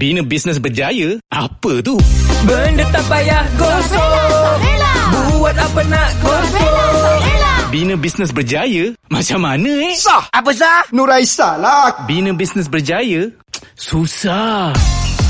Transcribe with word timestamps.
Bina 0.00 0.24
bisnes 0.24 0.56
berjaya? 0.56 1.20
Apa 1.28 1.84
tu? 1.84 2.00
Benda 2.48 2.88
tak 2.88 3.04
payah 3.04 3.44
gosok 3.60 4.56
Buat 5.28 5.56
apa 5.60 5.80
nak 5.92 6.10
gosok 6.24 7.20
Bina 7.68 8.00
bisnes 8.00 8.32
berjaya? 8.32 8.96
Macam 9.12 9.44
mana 9.44 9.68
eh? 9.68 9.92
Sah. 10.00 10.24
Apa 10.32 10.56
sah? 10.56 10.88
Nuraisa 10.96 11.60
lah. 11.60 12.08
Bina 12.08 12.32
bisnes 12.32 12.72
berjaya? 12.72 13.28
Susah. 13.76 14.72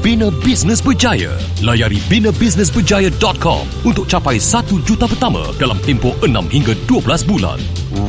bina 0.00 0.32
bisnes 0.40 0.80
berjaya. 0.80 1.36
Layari 1.60 2.00
binabusinessberjaya.com 2.08 3.68
untuk 3.84 4.08
capai 4.08 4.40
1 4.40 4.88
juta 4.88 5.04
pertama 5.04 5.44
dalam 5.60 5.76
tempoh 5.84 6.16
6 6.24 6.32
hingga 6.48 6.72
12 6.88 7.28
bulan. 7.28 7.60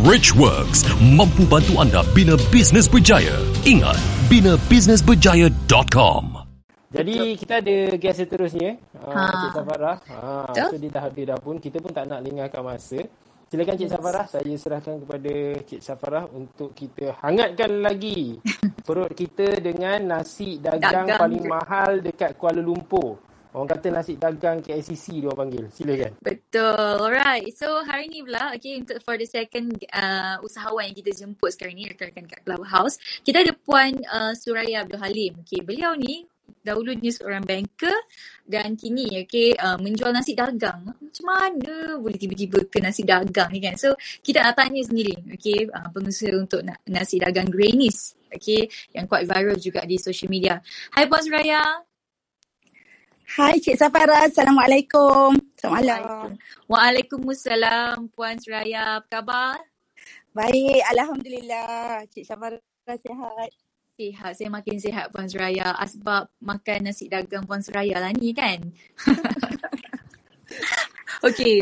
Rich 0.07 0.39
Works 0.39 0.87
mampu 1.03 1.43
bantu 1.49 1.81
anda 1.83 1.99
bina 2.15 2.39
bisnes 2.47 2.87
berjaya. 2.87 3.35
Ingat, 3.67 3.99
binabusinessberjaya.com. 4.31 6.23
Jadi 6.93 7.33
kita 7.41 7.57
ada 7.57 7.97
guest 7.97 8.21
seterusnya 8.21 8.77
ha. 9.01 9.17
Ha. 9.17 9.33
Cik 9.33 9.49
Safarah 9.57 9.97
ha. 10.13 10.45
Betul. 10.45 10.69
So 10.69 10.77
dia 10.77 10.93
dah 10.93 11.01
habis 11.01 11.25
dah 11.25 11.41
pun 11.41 11.57
Kita 11.57 11.81
pun 11.81 11.89
tak 11.89 12.05
nak 12.05 12.21
lengahkan 12.21 12.61
masa 12.61 13.01
Silakan 13.53 13.77
Cik 13.77 13.91
Safarah 13.93 14.25
Saya 14.25 14.55
serahkan 14.57 14.95
kepada 15.05 15.33
Cik 15.61 15.81
Safarah 15.85 16.25
Untuk 16.33 16.73
kita 16.73 17.13
hangatkan 17.21 17.85
lagi 17.85 18.41
Perut 18.89 19.13
kita 19.13 19.61
dengan 19.61 20.17
nasi 20.17 20.57
dagang, 20.57 21.05
Dagang. 21.05 21.21
paling 21.21 21.45
mahal 21.45 22.01
Dekat 22.01 22.33
Kuala 22.33 22.65
Lumpur 22.65 23.21
Orang 23.53 23.69
kata 23.69 23.93
nasi 23.93 24.17
dagang 24.17 24.65
KLCC 24.65 25.21
dia 25.21 25.29
orang 25.29 25.53
panggil 25.53 25.63
Silakan 25.69 26.17
Betul. 26.17 26.97
Alright. 26.97 27.53
So 27.53 27.85
hari 27.85 28.09
ni 28.09 28.25
pula, 28.25 28.57
okay, 28.57 28.81
untuk 28.81 28.97
for 29.05 29.21
the 29.21 29.29
second 29.29 29.77
uh, 29.93 30.41
usahawan 30.41 30.89
yang 30.89 30.97
kita 30.97 31.13
jemput 31.13 31.53
sekarang 31.53 31.77
ni, 31.77 31.85
rekan-rekan 31.85 32.25
kat 32.25 32.41
Clubhouse, 32.41 32.97
kita 33.21 33.45
ada 33.45 33.53
Puan 33.53 34.01
uh, 34.09 34.33
Suraya 34.33 34.81
Abdul 34.81 34.97
Halim. 34.97 35.37
Okay, 35.45 35.61
beliau 35.61 35.93
ni 35.93 36.25
dahulunya 36.61 37.09
seorang 37.09 37.41
banker 37.41 37.95
dan 38.45 38.77
kini 38.77 39.23
okay, 39.23 39.55
uh, 39.57 39.79
menjual 39.79 40.13
nasi 40.13 40.37
dagang. 40.37 40.85
Macam 40.85 41.25
mana 41.25 41.97
boleh 41.97 42.17
tiba-tiba 42.19 42.61
ke 42.69 42.77
nasi 42.83 43.01
dagang 43.01 43.49
ni 43.49 43.63
kan? 43.63 43.73
So, 43.79 43.97
kita 44.21 44.45
nak 44.45 44.59
tanya 44.59 44.83
sendiri, 44.85 45.15
okay, 45.33 45.65
uh, 45.71 45.89
pengusaha 45.89 46.35
untuk 46.37 46.61
na- 46.61 46.79
nasi 46.85 47.17
dagang 47.17 47.49
Granny's. 47.49 48.13
Okay, 48.33 48.65
yang 48.97 49.05
quite 49.05 49.29
viral 49.29 49.53
juga 49.61 49.85
di 49.85 50.01
social 50.01 50.25
media. 50.25 50.57
Hai 50.89 51.05
Puan 51.05 51.21
Suraya. 51.21 51.61
Hai 53.37 53.61
Cik 53.61 53.77
Safara, 53.77 54.25
Assalamualaikum. 54.25 55.37
Malam. 55.69 56.33
Waalaikumsalam 56.65 58.09
Puan 58.11 58.41
Suraya. 58.41 58.99
Apa 58.99 59.21
khabar? 59.21 59.57
Baik, 60.33 60.81
Alhamdulillah. 60.91 62.09
Cik 62.09 62.25
Safara 62.25 62.57
sihat. 62.89 63.62
Sihat, 63.93 64.33
saya 64.33 64.49
makin 64.49 64.81
sihat 64.81 65.13
Puan 65.13 65.29
Suraya 65.29 65.69
sebab 65.85 66.25
makan 66.41 66.89
nasi 66.89 67.05
dagang 67.05 67.45
Puan 67.45 67.61
Suraya 67.61 68.01
lah 68.01 68.09
ni 68.09 68.33
kan. 68.33 68.57
Okey, 71.29 71.61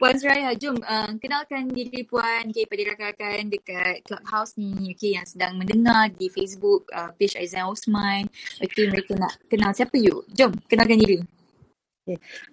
Puan 0.00 0.16
Suraya, 0.16 0.56
jom 0.56 0.80
uh, 0.80 1.12
kenalkan 1.20 1.68
diri 1.68 2.08
Puan 2.08 2.48
okay, 2.48 2.64
pada 2.64 2.82
rakan-rakan 2.88 3.52
dekat 3.52 4.00
Clubhouse 4.00 4.56
ni 4.56 4.96
okay, 4.96 5.20
yang 5.20 5.28
sedang 5.28 5.60
mendengar 5.60 6.08
di 6.08 6.32
Facebook 6.32 6.88
uh, 6.88 7.12
page 7.20 7.36
Aizan 7.36 7.68
Osman. 7.68 8.24
Okey, 8.64 8.88
mereka 8.88 9.12
nak 9.20 9.36
kenal 9.52 9.76
siapa 9.76 10.00
you? 10.00 10.24
Jom, 10.32 10.56
kenalkan 10.72 10.96
diri. 10.96 11.20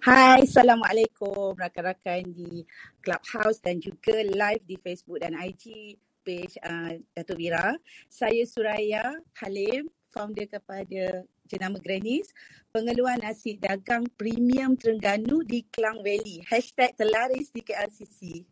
Hai, 0.04 0.44
Assalamualaikum 0.44 1.56
rakan-rakan 1.56 2.36
di 2.36 2.68
Clubhouse 3.00 3.64
dan 3.64 3.80
juga 3.80 4.20
live 4.20 4.60
di 4.68 4.76
Facebook 4.76 5.24
dan 5.24 5.32
IG 5.40 5.96
page 6.26 6.58
uh, 6.66 6.98
Datuk 7.14 7.38
Mira. 7.38 7.78
Saya 8.10 8.42
Suraya 8.42 9.14
Halim, 9.38 9.86
founder 10.10 10.50
kepada 10.50 11.22
Jenama 11.46 11.78
Grannies, 11.78 12.34
pengeluar 12.74 13.14
nasi 13.22 13.54
dagang 13.54 14.10
premium 14.18 14.74
Terengganu 14.74 15.46
di 15.46 15.62
Klang 15.70 16.02
Valley. 16.02 16.42
Hashtag 16.42 16.98
terlaris 16.98 17.54
di 17.54 17.62
KLCC. 17.62 18.42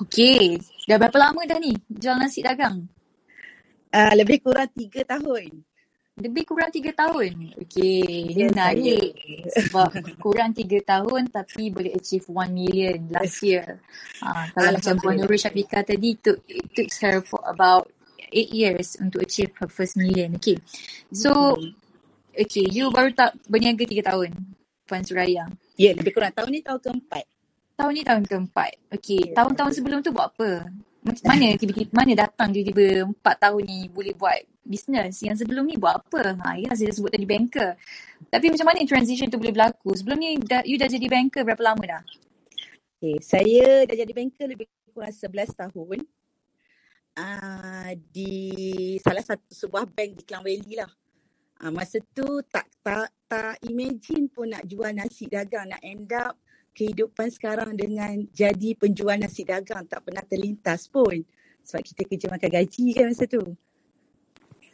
Okey, 0.00 0.60
dah 0.88 0.96
berapa 0.96 1.16
lama 1.20 1.44
dah 1.44 1.60
ni 1.60 1.76
jual 1.88 2.16
nasi 2.16 2.40
dagang? 2.40 2.88
Uh, 3.92 4.12
lebih 4.16 4.40
kurang 4.40 4.72
tiga 4.72 5.04
tahun. 5.04 5.60
Lebih 6.16 6.48
kurang 6.48 6.72
tiga 6.72 6.96
tahun. 6.96 7.52
Okey, 7.60 8.32
ni 8.32 8.40
Ya, 8.40 8.48
menarik. 8.48 9.12
Sebab 9.52 10.16
kurang 10.16 10.56
tiga 10.56 10.80
tahun 10.80 11.28
tapi 11.28 11.68
boleh 11.68 11.92
achieve 11.92 12.24
1 12.32 12.56
million 12.56 12.96
last 13.12 13.44
year. 13.44 13.84
Ha, 14.24 14.48
kalau 14.56 14.80
macam 14.80 14.96
Puan 14.96 15.20
Nurul 15.20 15.36
Syafiqah 15.36 15.84
tadi, 15.84 16.16
it 16.16 16.24
took, 16.24 16.40
it 16.48 16.72
took 16.72 16.88
her 17.04 17.20
for 17.20 17.44
about 17.44 17.92
8 18.32 18.48
years 18.48 18.96
untuk 18.96 19.28
achieve 19.28 19.52
her 19.60 19.68
first 19.68 20.00
million. 20.00 20.40
Okay. 20.40 20.56
So, 21.12 21.60
okay, 22.32 22.64
you 22.64 22.88
baru 22.88 23.12
tak 23.12 23.36
berniaga 23.44 23.84
tiga 23.84 24.08
tahun, 24.08 24.32
Puan 24.88 25.04
Suraya. 25.04 25.52
Ya, 25.76 25.92
lebih 25.92 26.16
kurang 26.16 26.32
tahun 26.32 26.48
ni 26.48 26.64
tahun 26.64 26.80
keempat. 26.80 27.24
Tahun 27.76 27.92
ni 27.92 28.02
tahun 28.08 28.24
keempat. 28.24 28.72
Okay, 28.88 29.36
tahun-tahun 29.36 29.72
sebelum 29.76 30.00
tu 30.00 30.16
buat 30.16 30.32
apa? 30.32 30.64
Macam 31.06 31.26
mana 31.30 31.54
tiba-tiba, 31.54 31.90
mana 31.94 32.12
datang 32.18 32.50
tiba-tiba 32.50 33.06
empat 33.06 33.38
tahun 33.38 33.62
ni 33.62 33.86
boleh 33.86 34.10
buat 34.18 34.42
bisnes? 34.66 35.22
Yang 35.22 35.46
sebelum 35.46 35.62
ni 35.70 35.78
buat 35.78 36.02
apa? 36.02 36.34
Ha, 36.34 36.58
ya, 36.58 36.74
saya 36.74 36.90
sebut 36.90 37.14
tadi 37.14 37.22
banker. 37.22 37.78
Tapi 38.26 38.46
macam 38.50 38.66
mana 38.66 38.82
transition 38.82 39.30
tu 39.30 39.38
boleh 39.38 39.54
berlaku? 39.54 39.94
Sebelum 39.94 40.18
ni, 40.18 40.34
dah, 40.42 40.66
you 40.66 40.74
dah 40.74 40.90
jadi 40.90 41.06
banker 41.06 41.46
berapa 41.46 41.62
lama 41.62 41.84
dah? 41.86 42.02
Okay, 42.98 43.22
saya 43.22 43.86
dah 43.86 43.94
jadi 43.94 44.10
banker 44.10 44.50
lebih 44.50 44.66
kurang 44.90 45.14
11 45.14 45.54
tahun. 45.54 45.98
Uh, 47.16 47.90
di 48.10 48.34
salah 49.00 49.22
satu 49.22 49.46
sebuah 49.54 49.86
bank 49.86 50.10
di 50.20 50.22
Klang 50.26 50.42
Valley 50.42 50.74
lah. 50.74 50.90
Uh, 51.62 51.72
masa 51.72 52.02
tu 52.12 52.44
tak 52.50 52.66
tak 52.84 53.08
tak 53.30 53.56
imagine 53.64 54.28
pun 54.28 54.50
nak 54.50 54.66
jual 54.66 54.90
nasi 54.90 55.30
dagang, 55.30 55.70
nak 55.70 55.80
end 55.86 56.10
up 56.12 56.36
kehidupan 56.76 57.32
sekarang 57.32 57.72
dengan 57.72 58.20
jadi 58.36 58.76
penjual 58.76 59.16
nasi 59.16 59.48
dagang 59.48 59.88
tak 59.88 60.04
pernah 60.04 60.20
terlintas 60.28 60.84
pun. 60.92 61.24
Sebab 61.64 61.80
kita 61.80 62.02
kerja 62.04 62.26
makan 62.28 62.50
gaji 62.52 62.84
kan 62.92 63.04
masa 63.08 63.24
tu. 63.24 63.42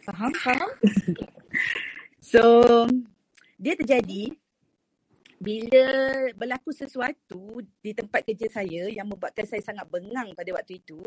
Faham? 0.02 0.32
Faham? 0.34 0.70
So, 2.22 2.40
dia 3.58 3.74
terjadi 3.76 4.32
bila 5.42 5.84
berlaku 6.38 6.70
sesuatu 6.70 7.60
di 7.82 7.90
tempat 7.90 8.22
kerja 8.22 8.46
saya 8.62 8.86
yang 8.88 9.10
membuatkan 9.10 9.42
saya 9.42 9.58
sangat 9.58 9.90
bengang 9.90 10.30
pada 10.32 10.54
waktu 10.54 10.78
itu. 10.78 11.02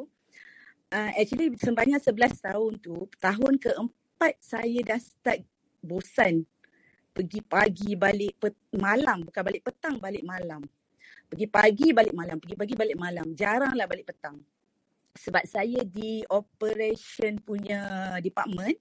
Uh, 0.91 1.11
actually 1.17 1.55
sebanyak 1.55 1.97
11 1.97 2.45
tahun 2.45 2.71
tu, 2.83 3.07
tahun 3.17 3.57
keempat 3.57 4.37
saya 4.43 4.79
dah 4.85 4.99
start 4.99 5.41
bosan 5.81 6.43
pergi 7.15 7.39
pagi 7.39 7.95
balik 7.95 8.35
pet- 8.35 8.75
malam, 8.75 9.23
bukan 9.23 9.41
balik 9.47 9.63
petang, 9.63 9.95
balik 10.03 10.21
malam. 10.27 10.67
Pergi 11.35 11.51
pagi 11.51 11.87
balik 11.91 12.15
malam, 12.15 12.39
pergi 12.39 12.55
pagi 12.55 12.75
balik 12.79 12.95
malam. 12.95 13.27
Jaranglah 13.35 13.91
balik 13.91 14.07
petang. 14.07 14.39
Sebab 15.19 15.43
saya 15.43 15.83
di 15.83 16.23
operation 16.31 17.43
punya 17.43 18.15
department 18.23 18.79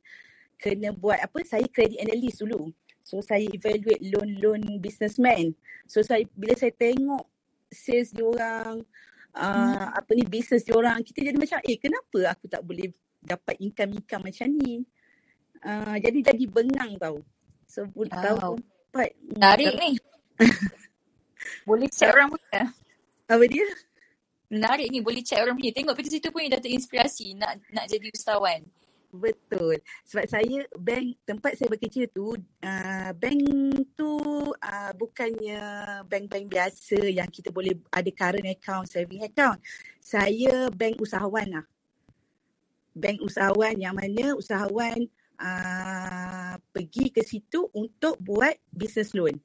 kena 0.54 0.94
buat 0.94 1.19
apa? 1.19 1.43
Saya 1.43 1.66
credit 1.66 1.98
analyst 1.98 2.47
dulu. 2.47 2.70
So 3.02 3.19
saya 3.19 3.43
evaluate 3.50 4.06
loan-loan 4.06 4.78
businessman. 4.78 5.50
So 5.90 6.06
saya 6.06 6.23
bila 6.38 6.55
saya 6.55 6.70
tengok 6.70 7.26
sales 7.75 8.14
diorang, 8.14 8.87
uh, 9.34 9.87
apa 9.90 10.14
ni 10.14 10.23
business 10.23 10.62
diorang, 10.62 11.02
kita 11.02 11.26
jadi 11.26 11.34
macam 11.34 11.58
eh 11.58 11.75
kenapa 11.75 12.38
aku 12.38 12.46
tak 12.46 12.62
boleh 12.62 12.94
dapat 13.19 13.58
income-income 13.58 14.31
macam 14.31 14.46
ni? 14.62 14.87
Uh, 15.58 15.99
jadi 15.99 16.31
jadi 16.31 16.44
bengang 16.46 17.02
tau. 17.02 17.19
So 17.67 17.90
wow. 17.99 18.06
tahun 18.14 18.38
Wow. 18.38 18.55
keempat. 18.62 19.11
Menarik 19.43 19.75
ni. 19.75 19.90
Boleh 21.64 21.88
check 21.91 22.11
orang 22.12 22.32
punya. 22.32 22.62
Apa 23.29 23.44
dia? 23.49 23.67
Menarik 24.52 24.88
ni, 24.93 25.00
boleh 25.00 25.25
check 25.25 25.41
orang 25.41 25.56
punya. 25.56 25.73
Tengok 25.73 25.94
pada 25.96 26.08
situ 26.08 26.29
pun 26.29 26.44
you 26.44 26.52
dah 26.52 26.61
terinspirasi 26.61 27.35
nak 27.37 27.58
nak 27.73 27.88
jadi 27.88 28.08
usahawan. 28.12 28.62
Betul. 29.14 29.79
Sebab 30.11 30.26
saya 30.26 30.67
bank 30.75 31.14
tempat 31.23 31.55
saya 31.55 31.70
bekerja 31.70 32.11
tu 32.11 32.35
uh, 32.35 33.11
bank 33.14 33.41
tu 33.94 34.19
uh, 34.50 34.93
bukannya 34.99 35.62
bank-bank 36.11 36.50
biasa 36.50 36.99
yang 36.99 37.31
kita 37.31 37.55
boleh 37.55 37.79
ada 37.94 38.11
current 38.11 38.50
account, 38.50 38.90
saving 38.90 39.23
account. 39.23 39.62
Saya 40.02 40.67
bank 40.75 40.99
usahawan 40.99 41.47
lah. 41.47 41.64
Bank 42.90 43.23
usahawan 43.23 43.79
yang 43.79 43.94
mana 43.94 44.35
usahawan 44.35 45.06
uh, 45.38 46.58
pergi 46.75 47.14
ke 47.14 47.23
situ 47.23 47.70
untuk 47.70 48.19
buat 48.19 48.58
business 48.75 49.14
loan. 49.14 49.38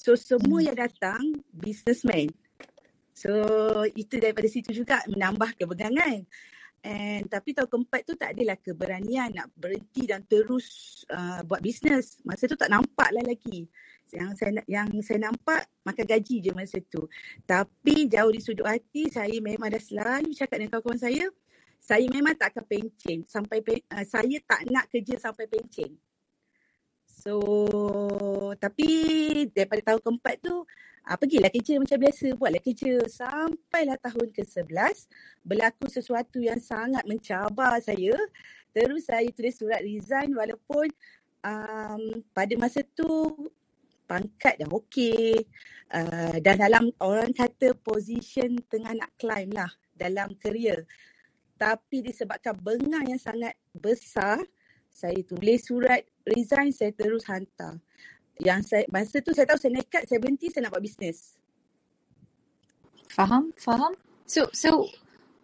So 0.00 0.16
semua 0.16 0.64
yang 0.64 0.80
datang 0.80 1.44
businessman. 1.52 2.32
So 3.12 3.28
itu 3.92 4.16
daripada 4.16 4.48
situ 4.48 4.72
juga 4.72 5.04
menambah 5.04 5.60
kepegangan. 5.60 6.24
And 6.80 7.28
tapi 7.28 7.52
tahun 7.52 7.68
keempat 7.68 8.08
tu 8.08 8.16
tak 8.16 8.32
adalah 8.32 8.56
keberanian 8.56 9.36
nak 9.36 9.52
berhenti 9.52 10.08
dan 10.08 10.24
terus 10.24 11.04
uh, 11.12 11.44
buat 11.44 11.60
bisnes. 11.60 12.16
Masa 12.24 12.48
tu 12.48 12.56
tak 12.56 12.72
nampak 12.72 13.12
lah 13.12 13.20
lagi. 13.20 13.68
Yang 14.08 14.40
saya 14.40 14.64
yang 14.64 14.88
saya 15.04 15.28
nampak 15.28 15.68
makan 15.84 16.06
gaji 16.08 16.48
je 16.48 16.50
masa 16.56 16.80
tu. 16.88 17.04
Tapi 17.44 18.08
jauh 18.08 18.32
di 18.32 18.40
sudut 18.40 18.64
hati 18.64 19.12
saya 19.12 19.36
memang 19.44 19.68
dah 19.68 19.84
selalu 19.84 20.32
cakap 20.32 20.64
dengan 20.64 20.80
kawan-kawan 20.80 21.00
saya, 21.04 21.28
saya 21.76 22.08
memang 22.08 22.32
tak 22.40 22.56
akan 22.56 22.64
pencen 22.64 23.28
sampai 23.28 23.60
uh, 23.92 24.04
saya 24.08 24.40
tak 24.48 24.64
nak 24.72 24.88
kerja 24.88 25.20
sampai 25.20 25.44
pencen. 25.44 25.92
So 27.20 27.36
tapi 28.56 28.88
daripada 29.52 29.92
tahun 29.92 30.00
keempat 30.00 30.34
tu 30.40 30.64
uh, 31.04 31.16
pergilah 31.20 31.52
kerja 31.52 31.76
macam 31.76 31.98
biasa, 32.00 32.26
buatlah 32.32 32.62
kerja 32.64 32.92
sampailah 33.12 33.98
tahun 34.00 34.28
ke-11 34.32 34.96
berlaku 35.44 35.86
sesuatu 35.92 36.40
yang 36.40 36.56
sangat 36.56 37.04
mencabar 37.04 37.76
saya. 37.84 38.16
Terus 38.72 39.04
saya 39.04 39.28
tulis 39.34 39.52
surat 39.52 39.84
resign 39.84 40.32
walaupun 40.32 40.88
um, 41.44 42.24
pada 42.32 42.54
masa 42.56 42.80
tu 42.96 43.34
pangkat 44.08 44.58
dah 44.58 44.70
okey 44.74 45.38
uh, 45.94 46.36
dan 46.42 46.58
dalam 46.58 46.90
orang 46.98 47.30
kata 47.30 47.76
position 47.78 48.58
tengah 48.66 48.96
nak 48.96 49.10
climb 49.20 49.52
lah 49.52 49.70
dalam 49.94 50.32
kerjaya. 50.40 50.82
Tapi 51.60 52.00
disebabkan 52.00 52.56
bengang 52.56 53.04
yang 53.04 53.20
sangat 53.20 53.52
besar, 53.76 54.40
saya 54.88 55.20
tulis 55.28 55.60
surat 55.68 56.00
resign, 56.26 56.70
saya 56.74 56.92
terus 56.92 57.24
hantar. 57.28 57.80
Yang 58.40 58.72
saya, 58.72 58.84
masa 58.88 59.20
tu 59.20 59.36
saya 59.36 59.44
tahu 59.44 59.60
saya 59.60 59.72
nekat, 59.76 60.08
saya 60.08 60.18
berhenti, 60.20 60.48
saya 60.48 60.68
nak 60.68 60.72
buat 60.76 60.84
bisnes. 60.84 61.36
Faham? 63.12 63.52
Faham? 63.58 63.92
So, 64.24 64.48
so 64.54 64.88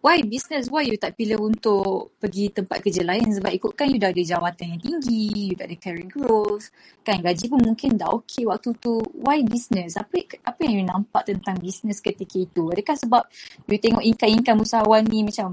why 0.01 0.23
business? 0.23 0.71
Why 0.71 0.87
you 0.87 0.95
tak 0.95 1.19
pilih 1.19 1.41
untuk 1.41 2.15
pergi 2.21 2.53
tempat 2.53 2.79
kerja 2.79 3.03
lain? 3.03 3.27
Sebab 3.35 3.51
ikutkan 3.51 3.91
you 3.91 3.99
dah 3.99 4.09
ada 4.15 4.23
jawatan 4.23 4.65
yang 4.77 4.81
tinggi, 4.81 5.51
you 5.51 5.55
dah 5.57 5.67
ada 5.67 5.77
career 5.77 6.07
growth, 6.07 6.71
kan 7.03 7.19
gaji 7.19 7.45
pun 7.51 7.59
mungkin 7.59 7.99
dah 7.99 8.09
okay 8.15 8.47
waktu 8.47 8.71
tu. 8.79 9.03
Why 9.19 9.43
business? 9.43 9.99
Apa 9.99 10.23
apa 10.47 10.59
yang 10.63 10.73
you 10.81 10.85
nampak 10.87 11.27
tentang 11.27 11.59
business 11.59 11.99
ketika 11.99 12.39
itu? 12.39 12.71
Adakah 12.71 12.95
sebab 12.95 13.23
you 13.67 13.77
tengok 13.77 14.03
income-income 14.05 14.63
usahawan 14.63 15.03
ni 15.11 15.27
macam 15.27 15.51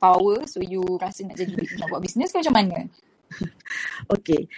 power 0.00 0.48
so 0.48 0.64
you 0.64 0.80
rasa 0.96 1.28
nak 1.28 1.36
jadi 1.36 1.52
nak 1.76 1.92
buat 1.92 2.00
business 2.00 2.32
ke 2.32 2.40
macam 2.40 2.56
mana? 2.56 2.88
okay. 4.14 4.48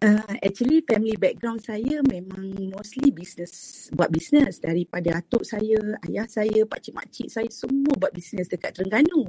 Uh, 0.00 0.32
actually 0.40 0.80
family 0.88 1.12
background 1.20 1.60
saya 1.60 2.00
memang 2.08 2.56
mostly 2.72 3.12
business 3.12 3.84
buat 3.92 4.08
business 4.08 4.56
daripada 4.56 5.20
atuk 5.20 5.44
saya, 5.44 5.76
ayah 6.08 6.24
saya, 6.24 6.64
pakcik 6.64 6.96
makcik 6.96 7.28
saya 7.28 7.48
semua 7.52 7.92
buat 8.00 8.08
business 8.08 8.48
dekat 8.48 8.80
Terengganu. 8.80 9.28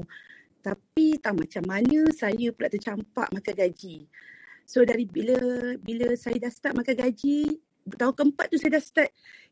Tapi 0.63 1.19
tak 1.19 1.35
macam 1.35 1.63
mana 1.67 2.07
saya 2.15 2.55
pula 2.55 2.71
tercampak 2.71 3.27
makan 3.35 3.55
gaji. 3.57 4.07
So 4.63 4.87
dari 4.87 5.03
bila 5.03 5.35
bila 5.83 6.15
saya 6.15 6.39
dah 6.39 6.51
start 6.53 6.79
makan 6.79 6.95
gaji, 6.95 7.59
tahun 7.99 8.13
keempat 8.15 8.45
tu 8.47 8.55
saya 8.55 8.79
dah 8.79 8.83
start 8.83 9.11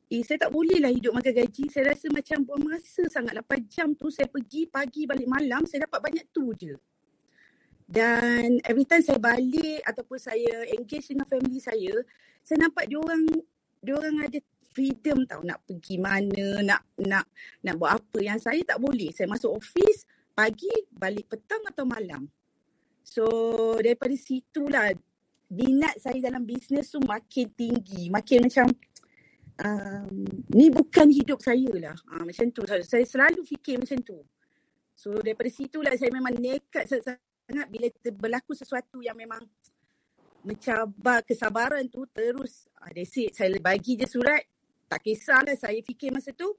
eh 0.10 0.24
saya 0.26 0.48
tak 0.48 0.56
boleh 0.56 0.80
lah 0.80 0.88
hidup 0.88 1.12
makan 1.12 1.36
gaji. 1.36 1.68
Saya 1.68 1.92
rasa 1.92 2.08
macam 2.08 2.48
buang 2.48 2.64
masa 2.64 3.04
sangat 3.12 3.36
8 3.44 3.68
jam 3.68 3.92
tu 3.92 4.08
saya 4.08 4.32
pergi 4.32 4.72
pagi 4.72 5.04
balik 5.04 5.28
malam 5.28 5.68
saya 5.68 5.84
dapat 5.84 6.00
banyak 6.00 6.26
tu 6.32 6.56
je. 6.56 6.80
Dan 7.90 8.62
every 8.70 8.86
time 8.86 9.02
saya 9.02 9.18
balik 9.18 9.82
ataupun 9.82 10.22
saya 10.22 10.62
engage 10.78 11.10
dengan 11.10 11.26
family 11.26 11.58
saya, 11.58 11.90
saya 12.46 12.70
nampak 12.70 12.86
dia 12.86 13.02
orang 13.02 13.26
dia 13.82 13.98
orang 13.98 14.30
ada 14.30 14.38
freedom 14.70 15.26
tau 15.26 15.42
nak 15.42 15.66
pergi 15.66 15.98
mana, 15.98 16.62
nak 16.62 16.86
nak 17.02 17.26
nak 17.66 17.74
buat 17.82 17.98
apa 17.98 18.22
yang 18.22 18.38
saya 18.38 18.62
tak 18.62 18.78
boleh. 18.78 19.10
Saya 19.10 19.26
masuk 19.26 19.58
office 19.58 20.06
pagi, 20.38 20.70
balik 20.94 21.34
petang 21.34 21.66
atau 21.66 21.90
malam. 21.90 22.30
So 23.02 23.26
daripada 23.82 24.14
situlah 24.14 24.94
minat 25.50 25.98
saya 25.98 26.22
dalam 26.22 26.46
bisnes 26.46 26.94
tu 26.94 27.02
makin 27.02 27.50
tinggi, 27.58 28.14
makin 28.14 28.46
macam 28.46 28.70
um, 29.66 30.30
ni 30.54 30.70
bukan 30.70 31.10
hidup 31.10 31.42
saya 31.42 31.74
lah. 31.74 31.98
Ha, 32.14 32.22
macam 32.22 32.54
tu. 32.54 32.62
Saya 32.70 33.02
selalu 33.02 33.42
fikir 33.50 33.82
macam 33.82 33.98
tu. 34.06 34.22
So 34.94 35.18
daripada 35.26 35.50
situlah 35.50 35.98
saya 35.98 36.14
memang 36.14 36.38
nekat 36.38 36.86
sangat 37.50 37.66
bila 37.74 37.90
berlaku 38.14 38.54
sesuatu 38.54 39.02
yang 39.02 39.18
memang 39.18 39.42
mencabar 40.46 41.26
kesabaran 41.26 41.82
tu 41.90 42.06
terus 42.14 42.70
uh, 42.78 42.94
that's 42.94 43.18
it. 43.18 43.34
Saya 43.34 43.58
bagi 43.58 43.98
je 43.98 44.06
surat. 44.06 44.46
Tak 44.86 45.02
kisahlah 45.02 45.58
saya 45.58 45.78
fikir 45.82 46.14
masa 46.14 46.34
tu 46.34 46.50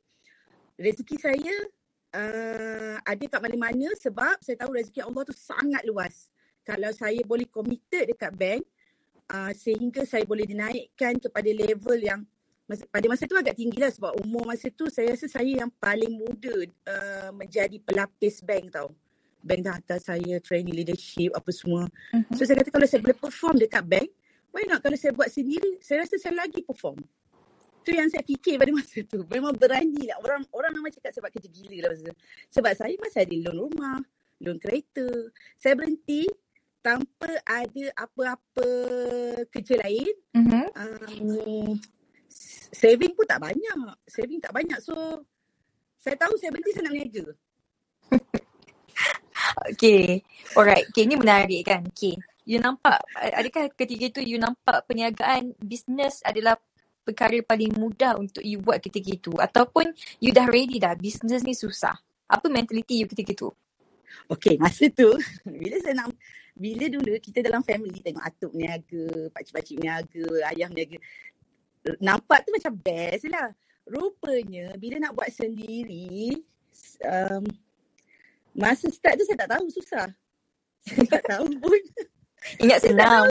rezeki 0.78 1.16
saya 1.18 1.54
uh, 2.14 2.96
ada 3.02 3.24
kat 3.26 3.40
mana-mana 3.42 3.90
sebab 3.98 4.38
saya 4.42 4.58
tahu 4.58 4.74
rezeki 4.74 5.06
Allah 5.06 5.22
tu 5.22 5.34
sangat 5.34 5.82
luas. 5.86 6.30
Kalau 6.66 6.90
saya 6.94 7.22
boleh 7.26 7.46
committed 7.46 8.14
dekat 8.14 8.30
bank 8.34 8.62
uh, 9.30 9.50
sehingga 9.54 10.02
saya 10.06 10.26
boleh 10.26 10.46
dinaikkan 10.46 11.18
kepada 11.18 11.50
level 11.50 11.98
yang 11.98 12.22
pada 12.70 13.06
masa 13.10 13.26
tu 13.26 13.34
agak 13.34 13.58
tinggi 13.58 13.82
lah 13.82 13.90
sebab 13.90 14.14
umur 14.22 14.46
masa 14.46 14.70
tu 14.70 14.86
saya 14.86 15.10
rasa 15.10 15.26
saya 15.26 15.66
yang 15.66 15.70
paling 15.82 16.14
muda 16.14 16.54
uh, 16.86 17.34
menjadi 17.34 17.82
pelapis 17.82 18.46
bank 18.46 18.70
tau 18.70 18.94
bank 19.40 19.60
dah 19.64 19.72
hantar 19.76 19.98
saya 20.00 20.38
training 20.40 20.74
leadership 20.76 21.32
apa 21.32 21.50
semua. 21.50 21.88
Uh-huh. 21.88 22.34
So 22.36 22.44
saya 22.44 22.60
kata 22.60 22.70
kalau 22.72 22.86
saya 22.86 23.00
boleh 23.00 23.18
perform 23.18 23.54
dekat 23.56 23.84
bank, 23.84 24.08
why 24.52 24.64
not 24.68 24.80
kalau 24.84 24.96
saya 24.96 25.12
buat 25.16 25.28
sendiri, 25.32 25.80
saya 25.80 26.04
rasa 26.04 26.20
saya 26.20 26.36
lagi 26.36 26.60
perform. 26.64 27.00
Tu 27.80 27.96
yang 27.96 28.12
saya 28.12 28.20
fikir 28.20 28.60
pada 28.60 28.70
masa 28.76 29.00
tu. 29.08 29.24
Memang 29.24 29.56
berani 29.56 30.04
lah. 30.04 30.20
Orang 30.20 30.44
orang 30.52 30.72
memang 30.76 30.92
cakap 30.92 31.16
sebab 31.16 31.32
kerja 31.32 31.48
gila 31.48 31.88
lah 31.88 31.88
masa 31.96 32.02
tu. 32.12 32.16
Sebab 32.60 32.72
saya 32.76 32.94
masih 33.00 33.20
ada 33.24 33.36
loan 33.48 33.56
rumah, 33.56 33.98
loan 34.44 34.56
kereta. 34.60 35.08
Saya 35.56 35.72
berhenti 35.80 36.28
tanpa 36.84 37.40
ada 37.48 37.84
apa-apa 37.96 38.68
kerja 39.48 39.74
lain. 39.80 40.12
Uh-huh. 40.36 40.68
Um, 40.76 41.80
saving 42.72 43.16
pun 43.16 43.24
tak 43.24 43.40
banyak. 43.40 43.76
Saving 44.04 44.44
tak 44.44 44.52
banyak. 44.52 44.76
So, 44.84 45.24
saya 46.00 46.16
tahu 46.20 46.36
saya 46.36 46.52
berhenti 46.52 46.72
saya 46.76 46.84
nak 46.88 46.92
berniaga. 46.96 47.24
Okay. 49.74 50.22
Alright. 50.54 50.86
Okay, 50.90 51.04
ni 51.06 51.14
menarik 51.18 51.66
kan. 51.66 51.82
Okay. 51.90 52.16
You 52.48 52.58
nampak, 52.58 52.98
adakah 53.14 53.70
ketika 53.76 54.10
itu 54.10 54.20
you 54.24 54.38
nampak 54.40 54.82
perniagaan 54.88 55.54
bisnes 55.60 56.18
adalah 56.26 56.58
perkara 57.04 57.38
paling 57.46 57.74
mudah 57.78 58.18
untuk 58.18 58.42
you 58.42 58.58
buat 58.58 58.82
ketika 58.82 59.10
itu? 59.12 59.32
Ataupun 59.38 59.94
you 60.18 60.34
dah 60.34 60.48
ready 60.50 60.82
dah, 60.82 60.96
bisnes 60.98 61.46
ni 61.46 61.54
susah? 61.54 61.94
Apa 62.26 62.50
mentality 62.50 63.04
you 63.04 63.08
ketika 63.10 63.30
itu? 63.34 63.50
Okay, 64.26 64.58
masa 64.58 64.90
tu, 64.90 65.14
bila 65.62 65.76
saya 65.78 65.94
nak, 66.02 66.14
bila 66.54 66.90
dulu 66.90 67.14
kita 67.22 67.42
dalam 67.42 67.62
family 67.62 68.02
tengok 68.02 68.24
atuk 68.26 68.52
niaga, 68.54 69.30
pakcik-pakcik 69.30 69.78
niaga, 69.78 70.26
ayah 70.50 70.68
niaga, 70.70 70.98
nampak 72.02 72.46
tu 72.46 72.50
macam 72.54 72.72
best 72.78 73.26
lah. 73.30 73.50
Rupanya, 73.90 74.74
bila 74.78 75.02
nak 75.02 75.14
buat 75.18 75.30
sendiri, 75.34 76.38
um, 77.02 77.42
Masa 78.56 78.90
start 78.90 79.18
tu 79.20 79.24
saya 79.26 79.46
tak 79.46 79.50
tahu 79.56 79.66
susah. 79.70 80.06
Saya 80.86 81.06
tak 81.06 81.24
tahu 81.28 81.46
pun. 81.62 81.80
Ingat 82.60 82.78
senang. 82.80 83.28